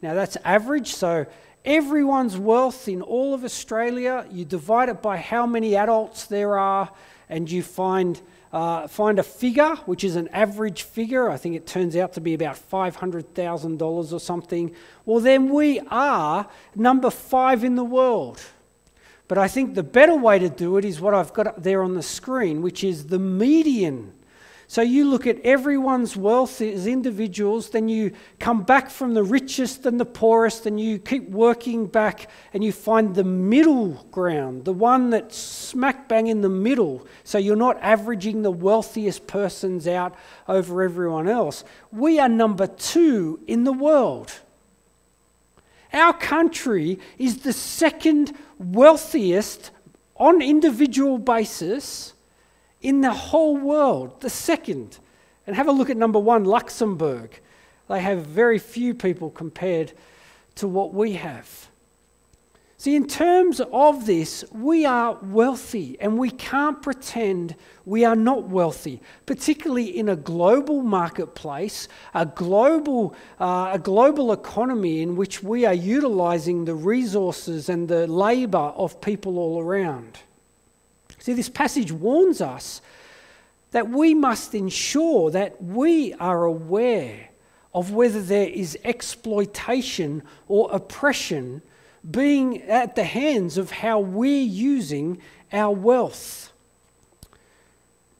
now 0.00 0.14
that's 0.14 0.36
average, 0.44 0.94
so 0.94 1.26
everyone's 1.64 2.36
wealth 2.36 2.88
in 2.88 3.02
all 3.02 3.34
of 3.34 3.44
Australia, 3.44 4.26
you 4.30 4.44
divide 4.44 4.88
it 4.88 5.02
by 5.02 5.16
how 5.16 5.46
many 5.46 5.76
adults 5.76 6.26
there 6.26 6.58
are, 6.58 6.90
and 7.28 7.50
you 7.50 7.62
find, 7.62 8.20
uh, 8.52 8.86
find 8.86 9.18
a 9.18 9.22
figure, 9.22 9.76
which 9.86 10.04
is 10.04 10.16
an 10.16 10.28
average 10.28 10.82
figure. 10.82 11.30
I 11.30 11.36
think 11.36 11.56
it 11.56 11.66
turns 11.66 11.96
out 11.96 12.12
to 12.14 12.20
be 12.20 12.34
about 12.34 12.56
$500,000 12.70 14.12
or 14.12 14.20
something. 14.20 14.74
Well, 15.06 15.20
then 15.20 15.48
we 15.48 15.80
are 15.90 16.46
number 16.74 17.10
five 17.10 17.64
in 17.64 17.76
the 17.76 17.84
world. 17.84 18.42
But 19.26 19.38
I 19.38 19.48
think 19.48 19.74
the 19.74 19.82
better 19.82 20.14
way 20.14 20.38
to 20.38 20.50
do 20.50 20.76
it 20.76 20.84
is 20.84 21.00
what 21.00 21.14
I've 21.14 21.32
got 21.32 21.62
there 21.62 21.82
on 21.82 21.94
the 21.94 22.02
screen, 22.02 22.60
which 22.60 22.84
is 22.84 23.06
the 23.06 23.18
median 23.18 24.12
so 24.72 24.80
you 24.80 25.04
look 25.04 25.26
at 25.26 25.38
everyone's 25.40 26.16
wealth 26.16 26.62
as 26.62 26.86
individuals, 26.86 27.68
then 27.68 27.90
you 27.90 28.12
come 28.38 28.62
back 28.62 28.88
from 28.88 29.12
the 29.12 29.22
richest 29.22 29.84
and 29.84 30.00
the 30.00 30.06
poorest, 30.06 30.64
and 30.64 30.80
you 30.80 30.98
keep 30.98 31.28
working 31.28 31.84
back 31.84 32.30
and 32.54 32.64
you 32.64 32.72
find 32.72 33.14
the 33.14 33.22
middle 33.22 34.06
ground, 34.10 34.64
the 34.64 34.72
one 34.72 35.10
that's 35.10 35.36
smack 35.36 36.08
bang 36.08 36.28
in 36.28 36.40
the 36.40 36.48
middle. 36.48 37.06
So 37.22 37.36
you're 37.36 37.54
not 37.54 37.82
averaging 37.82 38.40
the 38.40 38.50
wealthiest 38.50 39.26
persons 39.26 39.86
out 39.86 40.14
over 40.48 40.82
everyone 40.82 41.28
else. 41.28 41.64
We 41.90 42.18
are 42.18 42.30
number 42.30 42.66
two 42.66 43.40
in 43.46 43.64
the 43.64 43.74
world. 43.74 44.32
Our 45.92 46.14
country 46.14 46.98
is 47.18 47.42
the 47.42 47.52
second 47.52 48.34
wealthiest 48.58 49.70
on 50.16 50.40
individual 50.40 51.18
basis 51.18 52.11
in 52.82 53.00
the 53.00 53.12
whole 53.12 53.56
world, 53.56 54.20
the 54.20 54.30
second. 54.30 54.98
And 55.46 55.56
have 55.56 55.68
a 55.68 55.72
look 55.72 55.90
at 55.90 55.96
number 55.96 56.18
one, 56.18 56.44
Luxembourg. 56.44 57.40
They 57.88 58.00
have 58.00 58.26
very 58.26 58.58
few 58.58 58.94
people 58.94 59.30
compared 59.30 59.92
to 60.56 60.68
what 60.68 60.92
we 60.92 61.14
have. 61.14 61.68
See, 62.82 62.96
in 62.96 63.06
terms 63.06 63.60
of 63.72 64.06
this, 64.06 64.44
we 64.50 64.84
are 64.84 65.16
wealthy 65.22 65.96
and 66.00 66.18
we 66.18 66.30
can't 66.30 66.82
pretend 66.82 67.54
we 67.84 68.04
are 68.04 68.16
not 68.16 68.48
wealthy, 68.48 69.00
particularly 69.24 69.96
in 69.96 70.08
a 70.08 70.16
global 70.16 70.82
marketplace, 70.82 71.86
a 72.12 72.26
global, 72.26 73.14
uh, 73.38 73.70
a 73.74 73.78
global 73.78 74.32
economy 74.32 75.00
in 75.00 75.14
which 75.14 75.44
we 75.44 75.64
are 75.64 75.74
utilizing 75.74 76.64
the 76.64 76.74
resources 76.74 77.68
and 77.68 77.86
the 77.86 78.08
labor 78.08 78.58
of 78.58 79.00
people 79.00 79.38
all 79.38 79.60
around. 79.60 80.18
See, 81.22 81.34
this 81.34 81.48
passage 81.48 81.92
warns 81.92 82.40
us 82.40 82.82
that 83.70 83.88
we 83.88 84.12
must 84.12 84.56
ensure 84.56 85.30
that 85.30 85.62
we 85.62 86.14
are 86.14 86.44
aware 86.44 87.28
of 87.72 87.92
whether 87.92 88.20
there 88.20 88.48
is 88.48 88.76
exploitation 88.82 90.24
or 90.48 90.68
oppression 90.72 91.62
being 92.10 92.62
at 92.62 92.96
the 92.96 93.04
hands 93.04 93.56
of 93.56 93.70
how 93.70 94.00
we're 94.00 94.42
using 94.42 95.22
our 95.52 95.70
wealth. 95.70 96.52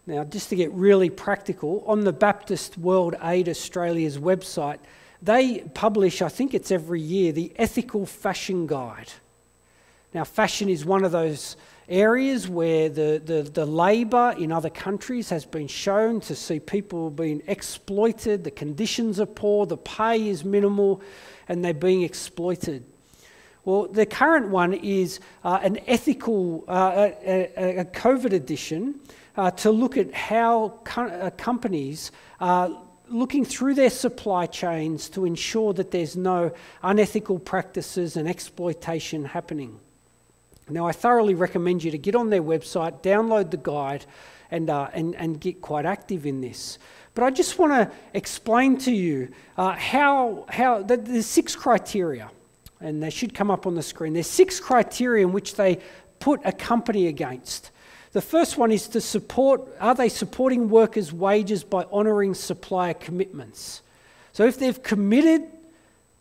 Now, 0.07 0.23
just 0.23 0.49
to 0.51 0.57
get 0.57 0.71
really 0.71 1.11
practical, 1.11 1.83
on 1.89 2.05
the 2.05 2.13
Baptist 2.13 2.79
World 2.79 3.17
Aid 3.21 3.49
Australia's 3.49 4.17
website, 4.17 4.79
they 5.21 5.59
publish, 5.75 6.23
I 6.23 6.29
think 6.29 6.55
it's 6.55 6.71
every 6.71 7.01
year, 7.01 7.33
the 7.33 7.53
Ethical 7.57 8.07
Fashion 8.07 8.69
Guide. 8.69 9.11
Now, 10.15 10.23
fashion 10.23 10.69
is 10.69 10.85
one 10.85 11.03
of 11.03 11.11
those 11.11 11.57
areas 11.89 12.49
where 12.49 12.89
the, 12.89 13.21
the, 13.25 13.43
the 13.43 13.67
labour 13.67 14.35
in 14.39 14.53
other 14.53 14.71
countries 14.71 15.29
has 15.31 15.45
been 15.45 15.69
shown 15.69 16.21
to 16.21 16.35
see 16.35 16.61
people 16.61 17.11
being 17.11 17.43
exploited, 17.47 18.45
the 18.45 18.51
conditions 18.51 19.21
are 19.21 19.27
poor, 19.27 19.67
the 19.67 19.77
pay 19.77 20.29
is 20.29 20.45
minimal, 20.45 21.03
and 21.49 21.65
they're 21.65 21.75
being 21.75 22.03
exploited. 22.03 22.85
Well, 23.65 23.87
the 23.87 24.07
current 24.07 24.49
one 24.49 24.75
is 24.75 25.21
uh, 25.45 25.61
an 25.63 25.79
ethical, 25.87 26.65
uh, 26.67 27.11
a, 27.25 27.81
a, 27.81 27.85
COVID 27.85 28.33
edition 28.33 28.99
uh, 29.37 29.53
to 29.53 29.71
look 29.71 29.97
at 29.97 30.13
how 30.13 30.81
co- 30.85 31.07
uh, 31.07 31.31
companies 31.31 32.11
are 32.41 32.71
looking 33.09 33.45
through 33.45 33.75
their 33.75 33.91
supply 33.91 34.47
chains 34.47 35.09
to 35.11 35.25
ensure 35.25 35.73
that 35.75 35.91
there's 35.93 36.17
no 36.17 36.51
unethical 36.83 37.39
practices 37.39 38.17
and 38.17 38.29
exploitation 38.29 39.25
happening. 39.25 39.79
Now, 40.69 40.87
I 40.87 40.93
thoroughly 40.93 41.35
recommend 41.35 41.83
you 41.83 41.91
to 41.91 41.99
get 41.99 42.15
on 42.15 42.31
their 42.31 42.43
website, 42.43 43.03
download 43.03 43.51
the 43.51 43.57
guide, 43.57 44.07
and, 44.51 44.71
uh, 44.71 44.89
and, 44.93 45.15
and 45.17 45.41
get 45.41 45.61
quite 45.61 45.87
active 45.87 46.27
in 46.27 46.41
this. 46.41 46.79
But 47.15 47.25
I 47.25 47.31
just 47.31 47.59
want 47.59 47.73
to 47.73 47.95
explain 48.15 48.79
to 48.79 48.93
you 48.93 49.29
uh, 49.57 49.73
how, 49.73 50.47
how 50.49 50.83
the, 50.83 50.97
there's 50.97 51.27
six 51.27 51.57
criteria, 51.57 52.31
and 52.81 53.03
they 53.03 53.11
should 53.11 53.35
come 53.35 53.51
up 53.51 53.67
on 53.67 53.75
the 53.75 53.83
screen. 53.83 54.13
There's 54.13 54.27
six 54.27 54.61
criteria 54.61 55.27
in 55.27 55.33
which 55.33 55.57
they 55.57 55.79
put 56.21 56.41
a 56.45 56.53
company 56.53 57.09
against. 57.09 57.71
The 58.13 58.21
first 58.21 58.59
one 58.59 58.71
is 58.71 58.89
to 58.89 59.01
support 59.01 59.63
are 59.81 59.95
they 59.95 60.09
supporting 60.09 60.69
workers' 60.69 61.13
wages 61.13 61.65
by 61.65 61.85
honouring 61.85 62.35
supplier 62.35 62.95
commitments? 62.95 63.83
So 64.33 64.45
if 64.45 64.59
they've 64.59 64.83
committed 64.83 65.43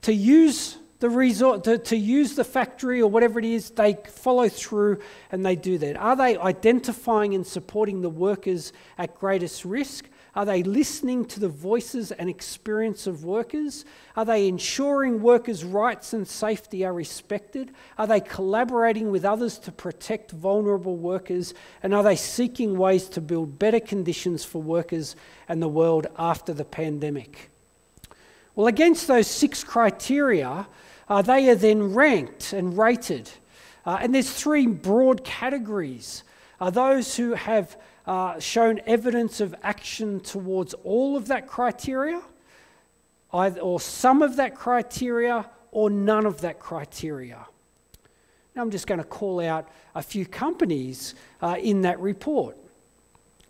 to 0.04 0.14
use 0.14 0.78
the 1.02 1.10
resort 1.10 1.64
to, 1.64 1.80
to 1.80 1.98
use 1.98 2.36
the 2.36 2.44
factory 2.44 3.02
or 3.02 3.10
whatever 3.10 3.40
it 3.40 3.46
is, 3.46 3.72
they 3.72 3.98
follow 4.08 4.48
through 4.48 5.00
and 5.32 5.44
they 5.44 5.56
do 5.56 5.80
that. 5.80 5.98
Are 5.98 6.16
they 6.16 6.38
identifying 6.38 7.34
and 7.34 7.46
supporting 7.46 8.02
the 8.02 8.10
workers 8.10 8.72
at 9.00 9.16
greatest 9.16 9.66
risk? 9.66 10.08
Are 10.36 10.46
they 10.46 10.62
listening 10.62 11.26
to 11.26 11.40
the 11.40 11.50
voices 11.50 12.12
and 12.12 12.30
experience 12.30 13.08
of 13.08 13.26
workers? 13.26 13.84
Are 14.16 14.24
they 14.26 14.48
ensuring 14.48 15.24
workers' 15.24 15.66
rights 15.66 16.14
and 16.14 16.28
safety 16.28 16.86
are 16.86 16.94
respected? 16.94 17.74
Are 17.98 18.06
they 18.06 18.22
collaborating 18.22 19.10
with 19.10 19.26
others 19.26 19.58
to 19.60 19.72
protect 19.72 20.30
vulnerable 20.30 20.98
workers? 20.98 21.56
And 21.82 21.96
are 21.96 22.04
they 22.04 22.16
seeking 22.16 22.78
ways 22.78 23.10
to 23.10 23.22
build 23.22 23.58
better 23.58 23.80
conditions 23.80 24.46
for 24.46 24.62
workers 24.62 25.16
and 25.50 25.64
the 25.64 25.68
world 25.68 26.06
after 26.20 26.54
the 26.54 26.64
pandemic? 26.64 27.50
Well, 28.54 28.68
against 28.68 29.08
those 29.08 29.28
six 29.28 29.64
criteria, 29.64 30.68
uh, 31.12 31.22
they 31.22 31.50
are 31.50 31.56
then 31.56 31.94
ranked 31.94 32.54
and 32.54 32.78
rated. 32.78 33.30
Uh, 33.86 33.98
and 34.00 34.16
there's 34.16 34.32
three 34.32 34.66
broad 34.66 35.26
categories. 35.26 36.24
Uh, 36.62 36.70
those 36.70 37.18
who 37.18 37.34
have 37.34 37.76
uh, 38.08 38.40
shown 38.40 38.80
evidence 38.86 39.42
of 39.42 39.54
action 39.62 40.22
towards 40.22 40.74
all 40.86 41.18
of 41.18 41.28
that 41.28 41.48
criteria, 41.48 42.22
either, 43.34 43.60
or 43.60 43.78
some 43.78 44.22
of 44.22 44.38
that 44.38 44.56
criteria 44.56 45.50
or 45.72 45.90
none 45.90 46.26
of 46.26 46.40
that 46.40 46.60
criteria. 46.60 47.46
Now, 48.56 48.62
I'm 48.62 48.72
just 48.72 48.88
going 48.88 49.00
to 49.00 49.04
call 49.04 49.42
out 49.42 49.68
a 49.94 50.02
few 50.02 50.26
companies 50.26 51.14
uh, 51.42 51.58
in 51.60 51.82
that 51.82 52.00
report. 52.00 52.56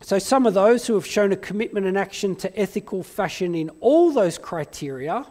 So, 0.01 0.17
some 0.17 0.47
of 0.47 0.55
those 0.55 0.87
who 0.87 0.95
have 0.95 1.05
shown 1.05 1.31
a 1.31 1.37
commitment 1.37 1.85
and 1.85 1.95
action 1.95 2.35
to 2.37 2.59
ethical 2.59 3.03
fashion 3.03 3.53
in 3.53 3.69
all 3.81 4.11
those 4.11 4.39
criteria 4.39 5.27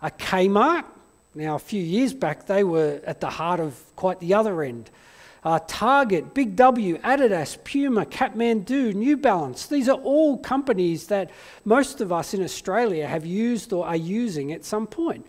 are 0.00 0.10
Kmart. 0.12 0.86
Now, 1.34 1.56
a 1.56 1.58
few 1.58 1.82
years 1.82 2.14
back, 2.14 2.46
they 2.46 2.62
were 2.62 3.00
at 3.04 3.20
the 3.20 3.30
heart 3.30 3.58
of 3.58 3.80
quite 3.96 4.20
the 4.20 4.34
other 4.34 4.62
end. 4.62 4.90
Uh, 5.42 5.58
Target, 5.66 6.32
Big 6.32 6.56
W, 6.56 6.96
Adidas, 6.98 7.62
Puma, 7.64 8.06
Kathmandu, 8.06 8.94
New 8.94 9.16
Balance. 9.16 9.66
These 9.66 9.88
are 9.88 9.98
all 9.98 10.38
companies 10.38 11.08
that 11.08 11.30
most 11.64 12.00
of 12.00 12.12
us 12.12 12.34
in 12.34 12.42
Australia 12.42 13.06
have 13.06 13.26
used 13.26 13.72
or 13.72 13.86
are 13.86 13.96
using 13.96 14.52
at 14.52 14.64
some 14.64 14.86
point. 14.86 15.26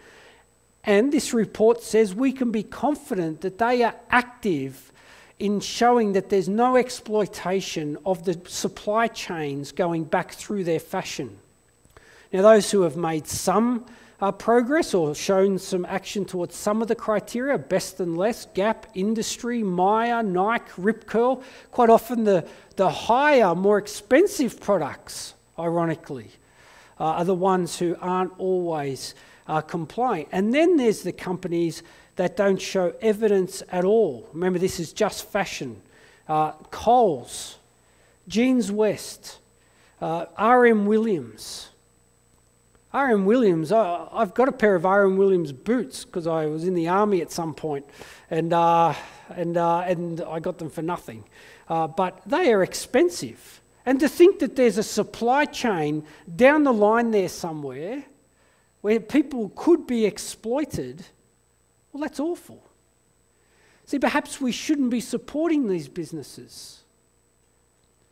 And 0.85 1.11
this 1.11 1.33
report 1.33 1.81
says 1.81 2.13
we 2.13 2.31
can 2.31 2.51
be 2.51 2.63
confident 2.63 3.41
that 3.41 3.57
they 3.57 3.83
are 3.83 3.95
active 4.11 4.93
in 5.39 5.59
showing 5.59 6.13
that 6.13 6.29
there's 6.29 6.47
no 6.47 6.77
exploitation 6.77 7.97
of 8.05 8.23
the 8.23 8.39
supply 8.47 9.07
chains 9.07 9.71
going 9.71 10.05
back 10.05 10.31
through 10.31 10.63
their 10.63 10.79
fashion. 10.79 11.37
Now, 12.31 12.43
those 12.43 12.71
who 12.71 12.81
have 12.81 12.95
made 12.95 13.27
some 13.27 13.85
uh, 14.21 14.31
progress 14.31 14.93
or 14.93 15.13
shown 15.13 15.57
some 15.57 15.85
action 15.85 16.25
towards 16.25 16.55
some 16.55 16.81
of 16.81 16.87
the 16.87 16.95
criteria, 16.95 17.57
best 17.57 17.99
and 17.99 18.17
less, 18.17 18.47
Gap, 18.53 18.87
Industrie, 18.95 19.63
Myer, 19.63 20.23
Nike, 20.23 20.71
Rip 20.77 21.05
Curl, 21.05 21.43
quite 21.71 21.89
often 21.89 22.23
the, 22.23 22.47
the 22.75 22.89
higher, 22.89 23.53
more 23.53 23.77
expensive 23.77 24.59
products, 24.59 25.33
ironically, 25.59 26.29
uh, 26.99 27.03
are 27.03 27.25
the 27.25 27.35
ones 27.35 27.77
who 27.77 27.97
aren't 27.99 28.31
always 28.39 29.15
uh, 29.47 29.61
complying. 29.61 30.27
And 30.31 30.53
then 30.53 30.77
there's 30.77 31.03
the 31.03 31.11
companies 31.11 31.83
that 32.15 32.37
don't 32.37 32.61
show 32.61 32.93
evidence 33.01 33.61
at 33.69 33.83
all. 33.83 34.27
Remember, 34.33 34.59
this 34.59 34.79
is 34.79 34.93
just 34.93 35.29
fashion. 35.29 35.81
Uh, 36.27 36.51
Coles, 36.71 37.57
Jeanswest, 38.29 39.37
uh, 40.01 40.25
R.M. 40.37 40.85
Williams. 40.85 41.69
R.M. 42.95 43.25
Williams, 43.25 43.73
I, 43.73 44.07
have 44.13 44.33
got 44.33 44.47
a 44.47 44.53
pair 44.53 44.73
of 44.73 44.85
R.M. 44.85 45.17
Williams 45.17 45.51
boots 45.51 46.05
because 46.05 46.27
I 46.27 46.45
was 46.45 46.63
in 46.63 46.75
the 46.75 46.87
army 46.87 47.21
at 47.21 47.29
some 47.29 47.53
point 47.53 47.85
and, 48.31 48.53
uh, 48.53 48.93
and, 49.29 49.57
uh, 49.57 49.79
and 49.79 50.21
I 50.21 50.39
got 50.39 50.59
them 50.59 50.69
for 50.69 50.81
nothing. 50.81 51.25
Uh, 51.67 51.87
but 51.87 52.21
they 52.25 52.53
are 52.53 52.63
expensive. 52.63 53.61
And 53.85 53.99
to 53.99 54.07
think 54.07 54.39
that 54.39 54.55
there's 54.55 54.77
a 54.77 54.83
supply 54.83 55.43
chain 55.43 56.05
down 56.33 56.63
the 56.63 56.71
line 56.71 57.11
there 57.11 57.27
somewhere 57.27 58.05
where 58.79 59.01
people 59.01 59.51
could 59.55 59.85
be 59.85 60.05
exploited 60.05 61.05
well, 61.91 62.01
that's 62.01 62.19
awful. 62.19 62.61
See, 63.85 63.99
perhaps 63.99 64.41
we 64.41 64.51
shouldn't 64.51 64.89
be 64.89 64.99
supporting 64.99 65.69
these 65.69 65.87
businesses. 65.87 66.83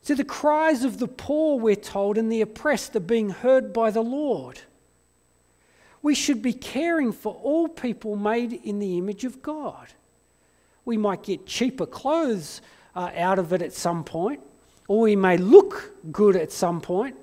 See, 0.03 0.13
the 0.13 0.23
cries 0.23 0.85
of 0.85 0.99
the 0.99 1.07
poor, 1.07 1.59
we're 1.59 1.75
told, 1.75 2.17
and 2.17 2.31
the 2.31 2.39
oppressed 2.39 2.95
are 2.95 3.01
being 3.01 3.29
heard 3.29 3.73
by 3.73 3.91
the 3.91 4.01
Lord. 4.01 4.61
We 6.03 6.13
should 6.13 6.41
be 6.41 6.53
caring 6.53 7.13
for 7.13 7.33
all 7.33 7.67
people 7.67 8.15
made 8.15 8.53
in 8.53 8.77
the 8.77 8.97
image 8.97 9.23
of 9.23 9.41
God. 9.41 9.87
We 10.85 10.97
might 10.97 11.23
get 11.23 11.47
cheaper 11.47 11.85
clothes 11.85 12.61
uh, 12.95 13.09
out 13.15 13.39
of 13.39 13.53
it 13.53 13.61
at 13.61 13.73
some 13.73 14.03
point, 14.03 14.41
or 14.87 14.99
we 15.01 15.15
may 15.15 15.37
look 15.37 15.93
good 16.11 16.35
at 16.35 16.51
some 16.51 16.81
point, 16.81 17.15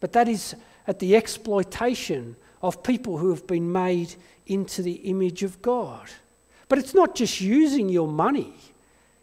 but 0.00 0.12
that 0.12 0.26
is 0.26 0.56
at 0.86 0.98
the 0.98 1.14
exploitation 1.14 2.34
of 2.62 2.82
people 2.82 3.18
who 3.18 3.30
have 3.30 3.46
been 3.46 3.70
made 3.70 4.14
into 4.46 4.82
the 4.82 4.92
image 4.92 5.42
of 5.42 5.60
God. 5.60 6.08
But 6.68 6.78
it's 6.78 6.94
not 6.94 7.14
just 7.14 7.42
using 7.42 7.90
your 7.90 8.08
money, 8.08 8.54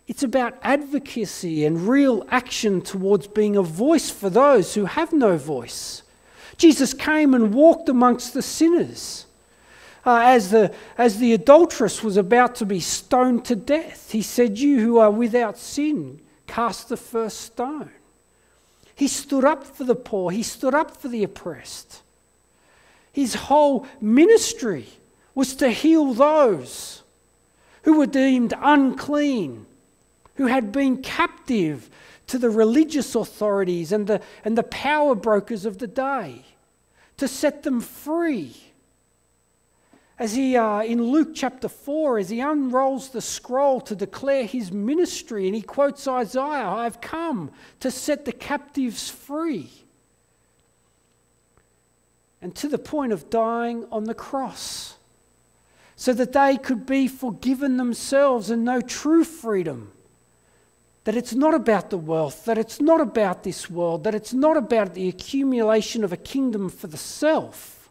it's 0.07 0.23
about 0.23 0.57
advocacy 0.61 1.65
and 1.65 1.87
real 1.87 2.25
action 2.29 2.81
towards 2.81 3.27
being 3.27 3.55
a 3.55 3.63
voice 3.63 4.09
for 4.09 4.29
those 4.29 4.75
who 4.75 4.85
have 4.85 5.11
no 5.11 5.37
voice. 5.37 6.03
Jesus 6.59 6.93
came 6.93 7.33
and 7.33 7.53
walked 7.53 7.87
amongst 7.87 8.33
the 8.33 8.41
sinners. 8.41 9.25
Uh, 10.05 10.21
as, 10.23 10.51
the, 10.51 10.73
as 10.97 11.17
the 11.17 11.33
adulteress 11.33 12.03
was 12.03 12.17
about 12.17 12.55
to 12.55 12.65
be 12.65 12.81
stoned 12.81 13.45
to 13.45 13.55
death, 13.55 14.11
he 14.11 14.21
said, 14.21 14.59
You 14.59 14.81
who 14.81 14.97
are 14.97 15.09
without 15.09 15.57
sin, 15.57 16.19
cast 16.47 16.89
the 16.89 16.97
first 16.97 17.39
stone. 17.41 17.91
He 18.93 19.07
stood 19.07 19.45
up 19.45 19.65
for 19.65 19.85
the 19.85 19.95
poor, 19.95 20.31
he 20.31 20.43
stood 20.43 20.75
up 20.75 20.95
for 20.97 21.07
the 21.07 21.23
oppressed. 21.23 22.01
His 23.13 23.35
whole 23.35 23.87
ministry 24.01 24.85
was 25.33 25.55
to 25.55 25.69
heal 25.69 26.13
those 26.13 27.03
who 27.83 27.97
were 27.97 28.05
deemed 28.05 28.53
unclean, 28.61 29.65
who 30.35 30.47
had 30.47 30.73
been 30.73 31.01
captive 31.01 31.89
to 32.29 32.37
the 32.37 32.49
religious 32.49 33.15
authorities 33.15 33.91
and 33.91 34.05
the, 34.05 34.21
and 34.45 34.55
the 34.55 34.63
power 34.63 35.15
brokers 35.15 35.65
of 35.65 35.79
the 35.79 35.87
day, 35.87 36.45
to 37.17 37.27
set 37.27 37.63
them 37.63 37.81
free. 37.81 38.55
As 40.19 40.35
he, 40.35 40.55
uh, 40.55 40.83
in 40.83 41.01
Luke 41.01 41.29
chapter 41.33 41.67
4, 41.67 42.19
as 42.19 42.29
he 42.29 42.39
unrolls 42.39 43.09
the 43.09 43.21
scroll 43.21 43.81
to 43.81 43.95
declare 43.95 44.45
his 44.45 44.71
ministry, 44.71 45.47
and 45.47 45.55
he 45.55 45.63
quotes 45.63 46.07
Isaiah, 46.07 46.67
I've 46.67 47.01
come 47.01 47.51
to 47.79 47.89
set 47.89 48.25
the 48.25 48.31
captives 48.31 49.09
free. 49.09 49.71
And 52.43 52.53
to 52.57 52.67
the 52.67 52.77
point 52.77 53.11
of 53.11 53.31
dying 53.31 53.85
on 53.91 54.03
the 54.03 54.13
cross 54.13 54.97
so 55.95 56.13
that 56.13 56.33
they 56.33 56.57
could 56.57 56.85
be 56.85 57.07
forgiven 57.07 57.77
themselves 57.77 58.51
and 58.51 58.63
know 58.63 58.81
true 58.81 59.23
freedom. 59.23 59.91
That 61.05 61.15
it's 61.15 61.33
not 61.33 61.53
about 61.53 61.89
the 61.89 61.97
wealth, 61.97 62.45
that 62.45 62.57
it's 62.57 62.79
not 62.79 63.01
about 63.01 63.43
this 63.43 63.69
world, 63.69 64.03
that 64.03 64.13
it's 64.13 64.33
not 64.33 64.57
about 64.57 64.93
the 64.93 65.07
accumulation 65.07 66.03
of 66.03 66.13
a 66.13 66.17
kingdom 66.17 66.69
for 66.69 66.87
the 66.87 66.97
self, 66.97 67.89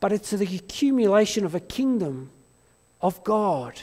but 0.00 0.12
it's 0.12 0.30
the 0.30 0.56
accumulation 0.56 1.44
of 1.44 1.54
a 1.54 1.60
kingdom 1.60 2.30
of 3.00 3.22
God. 3.22 3.80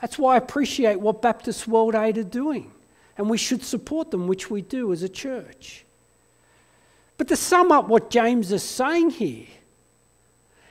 That's 0.00 0.18
why 0.18 0.34
I 0.34 0.38
appreciate 0.38 1.00
what 1.00 1.22
Baptist 1.22 1.68
World 1.68 1.94
Aid 1.94 2.18
are 2.18 2.24
doing, 2.24 2.72
and 3.16 3.30
we 3.30 3.38
should 3.38 3.62
support 3.62 4.10
them, 4.10 4.26
which 4.26 4.50
we 4.50 4.62
do 4.62 4.92
as 4.92 5.02
a 5.02 5.08
church. 5.08 5.84
But 7.16 7.28
to 7.28 7.36
sum 7.36 7.70
up 7.70 7.88
what 7.88 8.10
James 8.10 8.50
is 8.50 8.62
saying 8.62 9.10
here, 9.10 9.46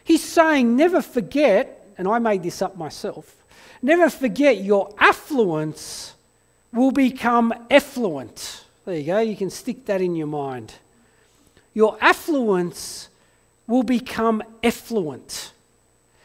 He's 0.04 0.24
saying, 0.24 0.76
never 0.76 1.02
forget, 1.02 1.88
and 1.98 2.08
I 2.08 2.20
made 2.20 2.44
this 2.44 2.62
up 2.62 2.76
myself, 2.76 3.43
never 3.84 4.10
forget 4.10 4.64
your 4.64 4.94
affluence 4.98 6.14
will 6.72 6.92
become 6.92 7.54
effluent. 7.70 8.64
There 8.86 8.96
you 8.96 9.06
go, 9.06 9.20
you 9.20 9.36
can 9.36 9.50
stick 9.50 9.86
that 9.86 10.02
in 10.02 10.16
your 10.16 10.28
mind. 10.28 10.74
Your 11.74 11.98
affluence 12.02 13.10
will 13.68 13.84
become 13.84 14.44
effluent. 14.62 15.54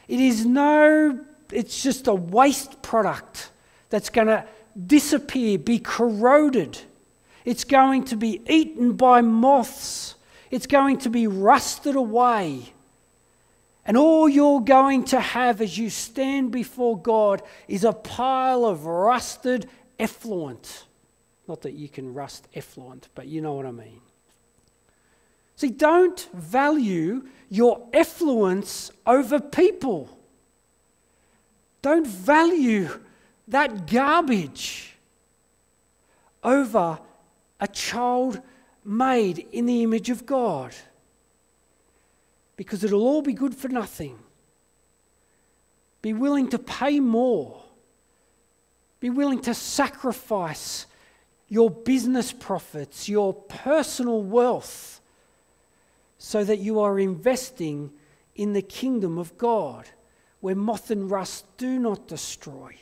It 0.09 0.21
is 0.21 0.47
no, 0.47 1.21
it's 1.53 1.83
just 1.83 2.07
a 2.07 2.15
waste 2.15 2.81
product 2.83 3.51
that's 3.91 4.11
going 4.11 4.29
to 4.29 4.45
disappear, 4.87 5.59
be 5.59 5.79
corroded. 5.79 6.79
It's 7.45 7.65
going 7.65 8.05
to 8.07 8.17
be 8.17 8.41
eaten 8.49 8.93
by 8.95 9.21
moths. 9.21 10.15
It's 10.51 10.67
going 10.67 10.99
to 10.99 11.11
be 11.11 11.27
rusted 11.27 11.95
away. 11.95 12.73
And 13.89 13.97
all 13.97 14.29
you're 14.29 14.61
going 14.61 15.05
to 15.07 15.19
have 15.19 15.63
as 15.63 15.79
you 15.79 15.89
stand 15.89 16.53
before 16.53 17.01
God 17.01 17.43
is 17.69 17.85
a 17.85 17.95
pile 17.95 18.67
of 18.67 18.85
rusted 18.85 19.67
effluent. 19.99 20.85
Not 21.49 21.63
that 21.63 21.73
you 21.73 21.89
can 21.89 22.13
rust 22.13 22.49
effluent, 22.55 23.09
but 23.15 23.29
you 23.29 23.41
know 23.41 23.55
what 23.55 23.65
I 23.65 23.71
mean. 23.71 24.03
See, 25.57 25.71
don't 25.71 26.21
value 26.35 27.27
your 27.49 27.89
effluence 27.95 28.91
over 29.07 29.41
people. 29.41 30.19
Don't 31.81 32.07
value 32.07 32.91
that 33.49 33.87
garbage 33.87 34.97
over 36.45 36.99
a 37.59 37.69
child 37.69 38.43
made 38.85 39.47
in 39.51 39.65
the 39.65 39.83
image 39.83 40.11
of 40.11 40.27
God 40.27 40.75
because 42.59 42.83
it'll 42.83 43.07
all 43.07 43.23
be 43.23 43.33
good 43.33 43.55
for 43.55 43.69
nothing. 43.69 44.19
Be 46.03 46.13
willing 46.13 46.49
to 46.49 46.59
pay 46.59 46.99
more. 46.99 47.63
Be 48.99 49.11
willing 49.11 49.41
to 49.43 49.55
sacrifice 49.55 50.87
your 51.47 51.71
business 51.71 52.33
profits, 52.33 53.09
your 53.09 53.33
personal 53.33 54.25
wealth, 54.25 55.01
so 56.19 56.43
that 56.43 56.59
you 56.59 56.81
are 56.81 56.99
investing 56.99 57.93
in 58.35 58.55
the 58.55 58.63
kingdom 58.63 59.19
of 59.19 59.39
God, 59.39 59.89
where 60.41 60.57
moth 60.57 60.91
and 60.91 61.09
rust 61.09 61.45
do 61.59 61.79
not 61.79 62.09
destroy. 62.09 62.75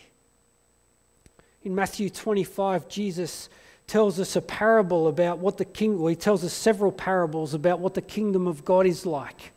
In 1.64 1.74
Matthew 1.74 2.08
25, 2.08 2.88
Jesus 2.88 3.50
tells 3.86 4.18
us 4.18 4.36
a 4.36 4.40
parable 4.40 5.06
about 5.06 5.36
what 5.36 5.58
the 5.58 5.66
king, 5.66 5.98
well, 5.98 6.08
he 6.08 6.16
tells 6.16 6.42
us 6.44 6.54
several 6.54 6.90
parables 6.90 7.52
about 7.52 7.78
what 7.78 7.92
the 7.92 8.00
kingdom 8.00 8.46
of 8.46 8.64
God 8.64 8.86
is 8.86 9.04
like. 9.04 9.52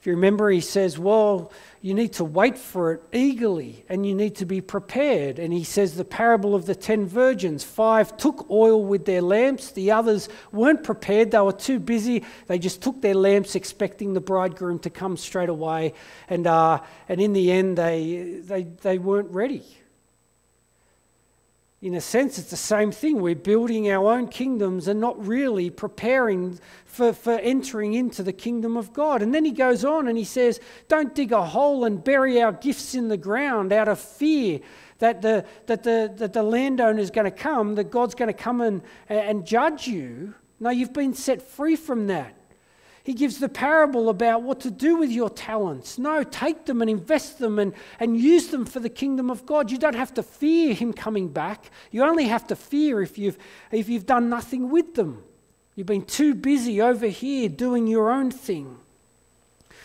If 0.00 0.06
you 0.06 0.14
remember, 0.14 0.48
he 0.48 0.62
says, 0.62 0.98
Well, 0.98 1.52
you 1.82 1.92
need 1.92 2.14
to 2.14 2.24
wait 2.24 2.56
for 2.56 2.92
it 2.92 3.02
eagerly 3.12 3.84
and 3.86 4.06
you 4.06 4.14
need 4.14 4.36
to 4.36 4.46
be 4.46 4.62
prepared. 4.62 5.38
And 5.38 5.52
he 5.52 5.62
says 5.62 5.94
the 5.94 6.06
parable 6.06 6.54
of 6.54 6.64
the 6.64 6.74
ten 6.74 7.06
virgins 7.06 7.64
five 7.64 8.16
took 8.16 8.50
oil 8.50 8.82
with 8.82 9.04
their 9.04 9.20
lamps, 9.20 9.72
the 9.72 9.90
others 9.90 10.30
weren't 10.52 10.84
prepared, 10.84 11.32
they 11.32 11.40
were 11.40 11.52
too 11.52 11.78
busy. 11.78 12.24
They 12.46 12.58
just 12.58 12.80
took 12.80 13.02
their 13.02 13.14
lamps 13.14 13.54
expecting 13.54 14.14
the 14.14 14.22
bridegroom 14.22 14.78
to 14.80 14.90
come 14.90 15.18
straight 15.18 15.50
away. 15.50 15.92
And, 16.30 16.46
uh, 16.46 16.80
and 17.06 17.20
in 17.20 17.34
the 17.34 17.52
end, 17.52 17.76
they, 17.76 18.40
they, 18.42 18.62
they 18.62 18.96
weren't 18.96 19.30
ready 19.32 19.64
in 21.82 21.94
a 21.94 22.00
sense, 22.00 22.38
it's 22.38 22.50
the 22.50 22.56
same 22.58 22.92
thing. 22.92 23.22
We're 23.22 23.34
building 23.34 23.90
our 23.90 24.12
own 24.12 24.28
kingdoms 24.28 24.86
and 24.86 25.00
not 25.00 25.26
really 25.26 25.70
preparing 25.70 26.58
for, 26.84 27.14
for 27.14 27.38
entering 27.38 27.94
into 27.94 28.22
the 28.22 28.34
kingdom 28.34 28.76
of 28.76 28.92
God. 28.92 29.22
And 29.22 29.34
then 29.34 29.46
he 29.46 29.50
goes 29.50 29.82
on 29.82 30.06
and 30.06 30.18
he 30.18 30.24
says, 30.24 30.60
Don't 30.88 31.14
dig 31.14 31.32
a 31.32 31.42
hole 31.42 31.86
and 31.86 32.04
bury 32.04 32.42
our 32.42 32.52
gifts 32.52 32.94
in 32.94 33.08
the 33.08 33.16
ground 33.16 33.72
out 33.72 33.88
of 33.88 33.98
fear 33.98 34.60
that 34.98 35.22
the, 35.22 35.46
that 35.66 35.82
the, 35.82 36.12
that 36.16 36.34
the 36.34 36.42
landowner 36.42 37.00
is 37.00 37.10
going 37.10 37.24
to 37.24 37.30
come, 37.30 37.76
that 37.76 37.90
God's 37.90 38.14
going 38.14 38.28
to 38.28 38.34
come 38.34 38.60
and, 38.60 38.82
and 39.08 39.46
judge 39.46 39.88
you. 39.88 40.34
No, 40.60 40.68
you've 40.68 40.92
been 40.92 41.14
set 41.14 41.40
free 41.40 41.76
from 41.76 42.08
that. 42.08 42.34
He 43.02 43.14
gives 43.14 43.38
the 43.38 43.48
parable 43.48 44.10
about 44.10 44.42
what 44.42 44.60
to 44.60 44.70
do 44.70 44.96
with 44.96 45.10
your 45.10 45.30
talents. 45.30 45.98
No, 45.98 46.22
take 46.22 46.66
them 46.66 46.82
and 46.82 46.90
invest 46.90 47.38
them 47.38 47.58
and, 47.58 47.72
and 47.98 48.16
use 48.18 48.48
them 48.48 48.66
for 48.66 48.78
the 48.78 48.90
kingdom 48.90 49.30
of 49.30 49.46
God. 49.46 49.70
You 49.70 49.78
don't 49.78 49.94
have 49.94 50.12
to 50.14 50.22
fear 50.22 50.74
Him 50.74 50.92
coming 50.92 51.28
back. 51.28 51.70
You 51.90 52.04
only 52.04 52.26
have 52.26 52.46
to 52.48 52.56
fear 52.56 53.00
if 53.00 53.16
you've, 53.16 53.38
if 53.72 53.88
you've 53.88 54.06
done 54.06 54.28
nothing 54.28 54.70
with 54.70 54.94
them. 54.94 55.22
You've 55.74 55.86
been 55.86 56.04
too 56.04 56.34
busy 56.34 56.82
over 56.82 57.06
here 57.06 57.48
doing 57.48 57.86
your 57.86 58.10
own 58.10 58.30
thing. 58.30 58.76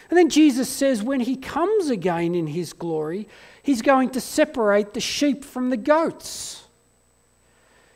And 0.10 0.17
then 0.17 0.30
Jesus 0.30 0.69
says, 0.69 1.01
when 1.01 1.21
He 1.21 1.38
comes 1.38 1.89
again 1.89 2.36
in 2.36 2.47
His 2.47 2.73
glory, 2.73 3.30
He's 3.63 3.82
going 3.82 4.10
to 4.12 4.21
separate 4.21 4.93
the 4.93 4.99
sheep 4.99 5.45
from 5.45 5.69
the 5.69 5.78
goats. 5.78 6.65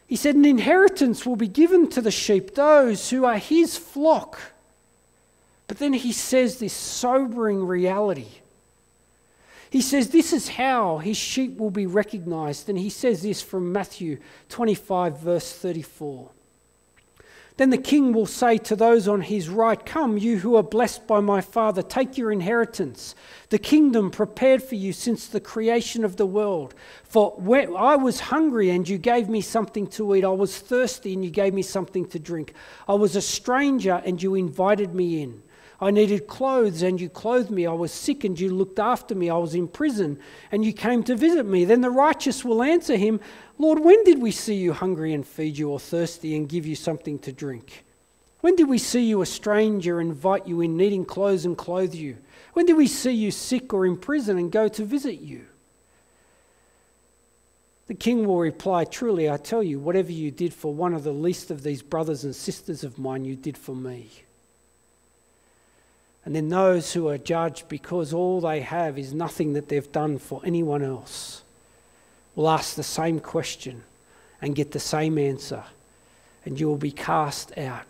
He 0.07 0.15
said, 0.15 0.35
An 0.35 0.45
inheritance 0.45 1.25
will 1.25 1.35
be 1.35 1.47
given 1.47 1.89
to 1.89 2.01
the 2.01 2.09
sheep, 2.09 2.55
those 2.55 3.09
who 3.09 3.25
are 3.25 3.37
His 3.37 3.77
flock. 3.77 4.39
But 5.69 5.77
then 5.77 5.93
he 5.93 6.11
says 6.11 6.57
this 6.57 6.73
sobering 6.73 7.65
reality. 7.65 8.27
He 9.69 9.81
says 9.81 10.09
this 10.09 10.33
is 10.33 10.49
how 10.49 10.97
his 10.97 11.15
sheep 11.15 11.57
will 11.57 11.69
be 11.69 11.85
recognized. 11.85 12.69
And 12.69 12.77
he 12.77 12.89
says 12.89 13.21
this 13.21 13.43
from 13.43 13.71
Matthew 13.71 14.17
25, 14.49 15.19
verse 15.19 15.53
34. 15.53 16.31
Then 17.57 17.69
the 17.69 17.77
king 17.77 18.13
will 18.13 18.25
say 18.25 18.57
to 18.57 18.75
those 18.75 19.07
on 19.07 19.21
his 19.21 19.47
right, 19.47 19.85
Come, 19.85 20.17
you 20.17 20.39
who 20.39 20.55
are 20.55 20.63
blessed 20.63 21.05
by 21.05 21.19
my 21.19 21.39
Father, 21.39 21.83
take 21.83 22.17
your 22.17 22.31
inheritance, 22.31 23.13
the 23.49 23.59
kingdom 23.59 24.09
prepared 24.09 24.63
for 24.63 24.73
you 24.73 24.91
since 24.91 25.27
the 25.27 25.41
creation 25.41 26.03
of 26.03 26.15
the 26.15 26.25
world. 26.25 26.73
For 27.03 27.35
I 27.77 27.95
was 27.95 28.21
hungry 28.21 28.71
and 28.71 28.89
you 28.89 28.97
gave 28.97 29.29
me 29.29 29.41
something 29.41 29.85
to 29.87 30.15
eat, 30.15 30.23
I 30.23 30.29
was 30.29 30.57
thirsty 30.57 31.13
and 31.13 31.23
you 31.23 31.29
gave 31.29 31.53
me 31.53 31.61
something 31.61 32.07
to 32.07 32.17
drink, 32.17 32.55
I 32.87 32.95
was 32.95 33.15
a 33.15 33.21
stranger 33.21 34.01
and 34.03 34.23
you 34.23 34.33
invited 34.33 34.95
me 34.95 35.21
in. 35.21 35.43
I 35.81 35.91
needed 35.91 36.27
clothes 36.27 36.81
and 36.81 36.99
you 36.99 37.07
clothed 37.07 37.49
me. 37.49 37.65
I 37.65 37.71
was 37.71 37.93
sick 37.93 38.25
and 38.25 38.37
you 38.37 38.53
looked 38.53 38.79
after 38.79 39.15
me. 39.15 39.29
I 39.29 39.37
was 39.37 39.55
in 39.55 39.67
prison 39.67 40.19
and 40.51 40.65
you 40.65 40.73
came 40.73 41.03
to 41.03 41.15
visit 41.15 41.45
me. 41.45 41.63
Then 41.63 41.81
the 41.81 41.89
righteous 41.89 42.43
will 42.43 42.61
answer 42.61 42.97
him, 42.97 43.21
Lord, 43.57 43.79
when 43.79 44.03
did 44.03 44.21
we 44.21 44.31
see 44.31 44.55
you 44.55 44.73
hungry 44.73 45.13
and 45.13 45.25
feed 45.25 45.57
you 45.57 45.69
or 45.69 45.79
thirsty 45.79 46.35
and 46.35 46.49
give 46.49 46.65
you 46.65 46.75
something 46.75 47.17
to 47.19 47.31
drink? 47.31 47.85
When 48.41 48.55
did 48.55 48.67
we 48.67 48.77
see 48.77 49.05
you 49.05 49.21
a 49.21 49.25
stranger 49.25 50.01
invite 50.01 50.47
you 50.47 50.61
in, 50.61 50.75
needing 50.75 51.05
clothes 51.05 51.45
and 51.45 51.57
clothe 51.57 51.93
you? 51.93 52.17
When 52.53 52.65
did 52.65 52.75
we 52.75 52.87
see 52.87 53.11
you 53.11 53.31
sick 53.31 53.73
or 53.73 53.85
in 53.85 53.97
prison 53.97 54.37
and 54.37 54.51
go 54.51 54.67
to 54.67 54.83
visit 54.83 55.19
you? 55.19 55.45
The 57.87 57.95
king 57.95 58.25
will 58.25 58.37
reply, 58.39 58.83
Truly, 58.83 59.29
I 59.29 59.37
tell 59.37 59.63
you, 59.63 59.79
whatever 59.79 60.11
you 60.11 60.29
did 60.29 60.53
for 60.53 60.73
one 60.73 60.93
of 60.93 61.03
the 61.03 61.11
least 61.11 61.51
of 61.51 61.63
these 61.63 61.81
brothers 61.81 62.23
and 62.23 62.35
sisters 62.35 62.83
of 62.83 62.99
mine, 62.99 63.25
you 63.25 63.35
did 63.35 63.57
for 63.57 63.75
me. 63.75 64.09
And 66.25 66.35
then 66.35 66.49
those 66.49 66.93
who 66.93 67.07
are 67.07 67.17
judged 67.17 67.69
because 67.69 68.13
all 68.13 68.41
they 68.41 68.61
have 68.61 68.99
is 68.99 69.13
nothing 69.13 69.53
that 69.53 69.69
they've 69.69 69.91
done 69.91 70.17
for 70.17 70.41
anyone 70.43 70.83
else 70.83 71.43
will 72.35 72.49
ask 72.49 72.75
the 72.75 72.83
same 72.83 73.19
question 73.19 73.83
and 74.41 74.55
get 74.55 74.71
the 74.71 74.79
same 74.79 75.17
answer, 75.17 75.63
and 76.45 76.59
you 76.59 76.67
will 76.67 76.77
be 76.77 76.91
cast 76.91 77.57
out. 77.57 77.83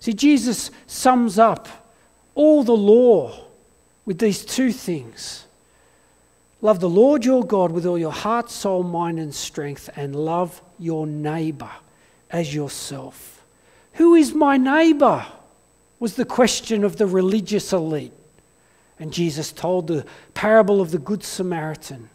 See, 0.00 0.14
Jesus 0.14 0.70
sums 0.86 1.38
up 1.38 1.68
all 2.34 2.64
the 2.64 2.76
law 2.76 3.44
with 4.04 4.18
these 4.18 4.44
two 4.44 4.72
things 4.72 5.44
love 6.62 6.78
the 6.78 6.88
Lord 6.88 7.24
your 7.24 7.44
God 7.44 7.72
with 7.72 7.84
all 7.84 7.98
your 7.98 8.12
heart, 8.12 8.48
soul, 8.48 8.84
mind, 8.84 9.18
and 9.18 9.34
strength, 9.34 9.90
and 9.96 10.14
love 10.14 10.62
your 10.78 11.08
neighbour 11.08 11.70
as 12.30 12.54
yourself. 12.54 13.44
Who 13.94 14.14
is 14.14 14.32
my 14.32 14.56
neighbour? 14.56 15.26
Was 16.02 16.16
the 16.16 16.24
question 16.24 16.82
of 16.82 16.96
the 16.96 17.06
religious 17.06 17.72
elite. 17.72 18.12
And 18.98 19.12
Jesus 19.12 19.52
told 19.52 19.86
the 19.86 20.04
parable 20.34 20.80
of 20.80 20.90
the 20.90 20.98
Good 20.98 21.22
Samaritan. 21.22 22.10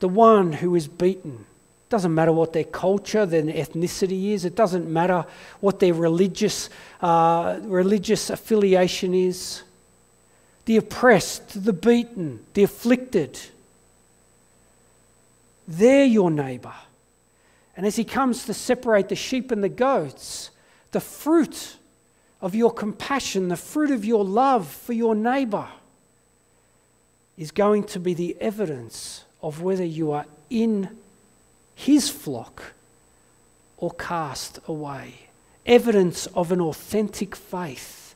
The 0.00 0.10
one 0.10 0.52
who 0.52 0.74
is 0.74 0.88
beaten. 0.88 1.46
Doesn't 1.88 2.14
matter 2.14 2.30
what 2.30 2.52
their 2.52 2.64
culture, 2.64 3.24
their 3.24 3.44
ethnicity 3.44 4.32
is. 4.32 4.44
It 4.44 4.54
doesn't 4.54 4.92
matter 4.92 5.24
what 5.60 5.80
their 5.80 5.94
religious, 5.94 6.68
uh, 7.00 7.58
religious 7.62 8.28
affiliation 8.28 9.14
is. 9.14 9.62
The 10.66 10.76
oppressed, 10.76 11.64
the 11.64 11.72
beaten, 11.72 12.44
the 12.52 12.64
afflicted. 12.64 13.40
They're 15.66 16.04
your 16.04 16.30
neighbour. 16.30 16.74
And 17.74 17.86
as 17.86 17.96
he 17.96 18.04
comes 18.04 18.44
to 18.44 18.52
separate 18.52 19.08
the 19.08 19.16
sheep 19.16 19.50
and 19.50 19.64
the 19.64 19.70
goats, 19.70 20.50
the 20.90 21.00
fruit 21.00 21.78
of 22.42 22.54
your 22.56 22.72
compassion, 22.72 23.48
the 23.48 23.56
fruit 23.56 23.92
of 23.92 24.04
your 24.04 24.24
love 24.24 24.68
for 24.68 24.92
your 24.92 25.14
neighbor, 25.14 25.68
is 27.38 27.52
going 27.52 27.84
to 27.84 28.00
be 28.00 28.12
the 28.12 28.36
evidence 28.40 29.24
of 29.40 29.62
whether 29.62 29.84
you 29.84 30.10
are 30.10 30.26
in 30.50 30.88
his 31.74 32.10
flock 32.10 32.74
or 33.78 33.92
cast 33.92 34.58
away. 34.66 35.14
Evidence 35.64 36.26
of 36.26 36.52
an 36.52 36.60
authentic 36.60 37.36
faith 37.36 38.14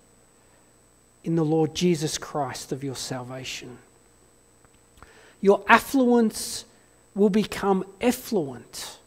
in 1.24 1.36
the 1.36 1.44
Lord 1.44 1.74
Jesus 1.74 2.18
Christ 2.18 2.72
of 2.72 2.84
your 2.84 2.96
salvation. 2.96 3.78
Your 5.40 5.62
affluence 5.68 6.64
will 7.14 7.30
become 7.30 7.84
effluent. 8.00 8.98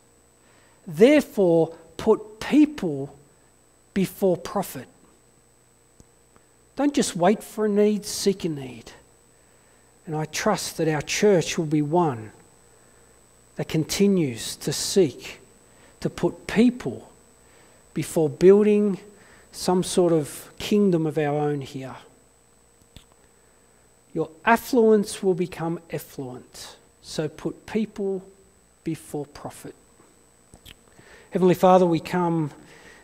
Therefore, 0.87 1.75
put 1.97 2.39
people 2.39 3.15
before 3.93 4.37
profit. 4.37 4.87
Don't 6.79 6.93
just 6.93 7.13
wait 7.13 7.43
for 7.43 7.65
a 7.65 7.69
need, 7.69 8.05
seek 8.05 8.45
a 8.45 8.47
need. 8.47 8.93
And 10.05 10.15
I 10.15 10.23
trust 10.23 10.77
that 10.77 10.87
our 10.87 11.01
church 11.01 11.57
will 11.57 11.65
be 11.65 11.81
one 11.81 12.31
that 13.57 13.67
continues 13.67 14.55
to 14.55 14.71
seek 14.71 15.41
to 15.99 16.09
put 16.09 16.47
people 16.47 17.11
before 17.93 18.29
building 18.29 18.97
some 19.51 19.83
sort 19.83 20.13
of 20.13 20.53
kingdom 20.57 21.05
of 21.05 21.17
our 21.17 21.37
own 21.37 21.59
here. 21.59 21.97
Your 24.13 24.29
affluence 24.45 25.21
will 25.21 25.33
become 25.33 25.81
effluent. 25.89 26.77
So 27.01 27.27
put 27.27 27.65
people 27.65 28.23
before 28.85 29.25
profit. 29.25 29.75
Heavenly 31.31 31.55
Father, 31.55 31.85
we 31.85 31.99
come 31.99 32.51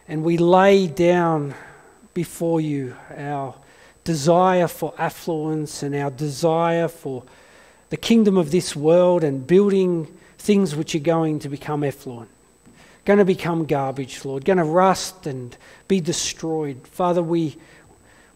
and 0.08 0.24
we 0.24 0.38
lay 0.38 0.88
down 0.88 1.54
before 2.14 2.62
you 2.62 2.96
our 3.18 3.54
desire 4.06 4.68
for 4.68 4.94
affluence 4.98 5.84
and 5.84 5.94
our 5.94 6.12
desire 6.12 6.88
for 6.88 7.24
the 7.89 7.98
kingdom 7.98 8.38
of 8.38 8.52
this 8.52 8.76
world 8.76 9.24
and 9.24 9.46
building 9.46 10.08
things 10.38 10.76
which 10.76 10.96
are 10.96 11.00
going 11.00 11.39
to 11.39 11.50
become 11.50 11.84
effluent, 11.84 12.30
going 13.04 13.20
to 13.20 13.26
become 13.26 13.65
garbage, 13.65 14.24
Lord, 14.24 14.46
going 14.46 14.60
to 14.60 14.63
rust 14.63 15.28
and 15.28 15.58
be 15.88 16.00
destroyed. 16.00 16.88
Father, 16.88 17.22
we, 17.22 17.58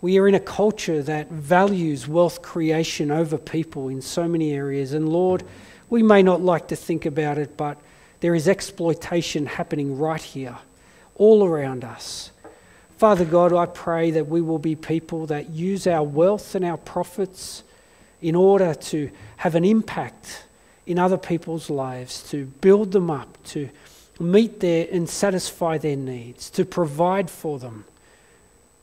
we 0.01 0.17
are 0.17 0.27
in 0.27 0.35
a 0.35 0.39
culture 0.39 1.03
that 1.03 1.29
values 1.29 2.07
wealth 2.07 2.41
creation 2.41 3.11
over 3.11 3.37
people 3.37 3.89
in 3.89 4.01
so 4.01 4.27
many 4.27 4.51
areas. 4.51 4.93
And 4.93 5.07
Lord, 5.07 5.43
we 5.89 6.01
may 6.01 6.23
not 6.23 6.41
like 6.41 6.67
to 6.69 6.75
think 6.75 7.05
about 7.05 7.37
it, 7.37 7.57
but 7.57 7.79
there 8.21 8.33
is 8.33 8.47
exploitation 8.47 9.45
happening 9.45 9.97
right 9.97 10.21
here, 10.21 10.57
all 11.15 11.45
around 11.45 11.83
us. 11.83 12.31
Father 12.99 13.23
God, 13.23 13.53
I 13.53 13.65
pray 13.65 14.11
that 14.11 14.27
we 14.27 14.41
will 14.41 14.59
be 14.59 14.75
people 14.75 15.25
that 15.27 15.51
use 15.51 15.87
our 15.87 16.03
wealth 16.03 16.53
and 16.53 16.65
our 16.65 16.75
profits 16.75 17.63
in 18.21 18.35
order 18.35 18.73
to 18.73 19.09
have 19.37 19.55
an 19.55 19.63
impact 19.63 20.43
in 20.85 20.99
other 20.99 21.17
people's 21.17 21.69
lives, 21.69 22.29
to 22.31 22.47
build 22.59 22.91
them 22.91 23.09
up, 23.09 23.41
to, 23.45 23.69
meet 24.19 24.59
their 24.59 24.85
and 24.91 25.09
satisfy 25.09 25.77
their 25.77 25.95
needs, 25.95 26.49
to 26.49 26.65
provide 26.65 27.29
for 27.29 27.57
them 27.57 27.85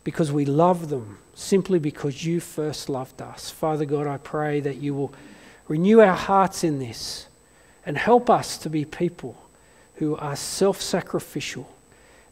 because 0.02 0.32
we 0.32 0.46
love 0.46 0.88
them, 0.88 1.18
simply 1.34 1.78
because 1.78 2.24
you 2.24 2.40
first 2.40 2.88
loved 2.88 3.20
us. 3.20 3.50
Father 3.50 3.84
God, 3.84 4.06
I 4.06 4.16
pray 4.16 4.60
that 4.60 4.76
you 4.76 4.94
will 4.94 5.12
renew 5.68 6.00
our 6.00 6.16
hearts 6.16 6.64
in 6.64 6.78
this 6.78 7.26
and 7.84 7.98
help 7.98 8.30
us 8.30 8.56
to 8.56 8.70
be 8.70 8.86
people 8.86 9.36
who 9.96 10.16
are 10.16 10.36
self 10.36 10.80
sacrificial 10.80 11.70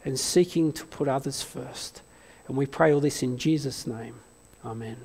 and 0.05 0.19
seeking 0.19 0.71
to 0.71 0.85
put 0.85 1.07
others 1.07 1.41
first. 1.41 2.01
And 2.47 2.55
we 2.55 2.67
pray 2.67 2.93
all 2.93 3.01
this 3.01 3.23
in 3.23 3.37
Jesus' 3.37 3.87
name. 3.87 4.15
Amen. 4.63 4.97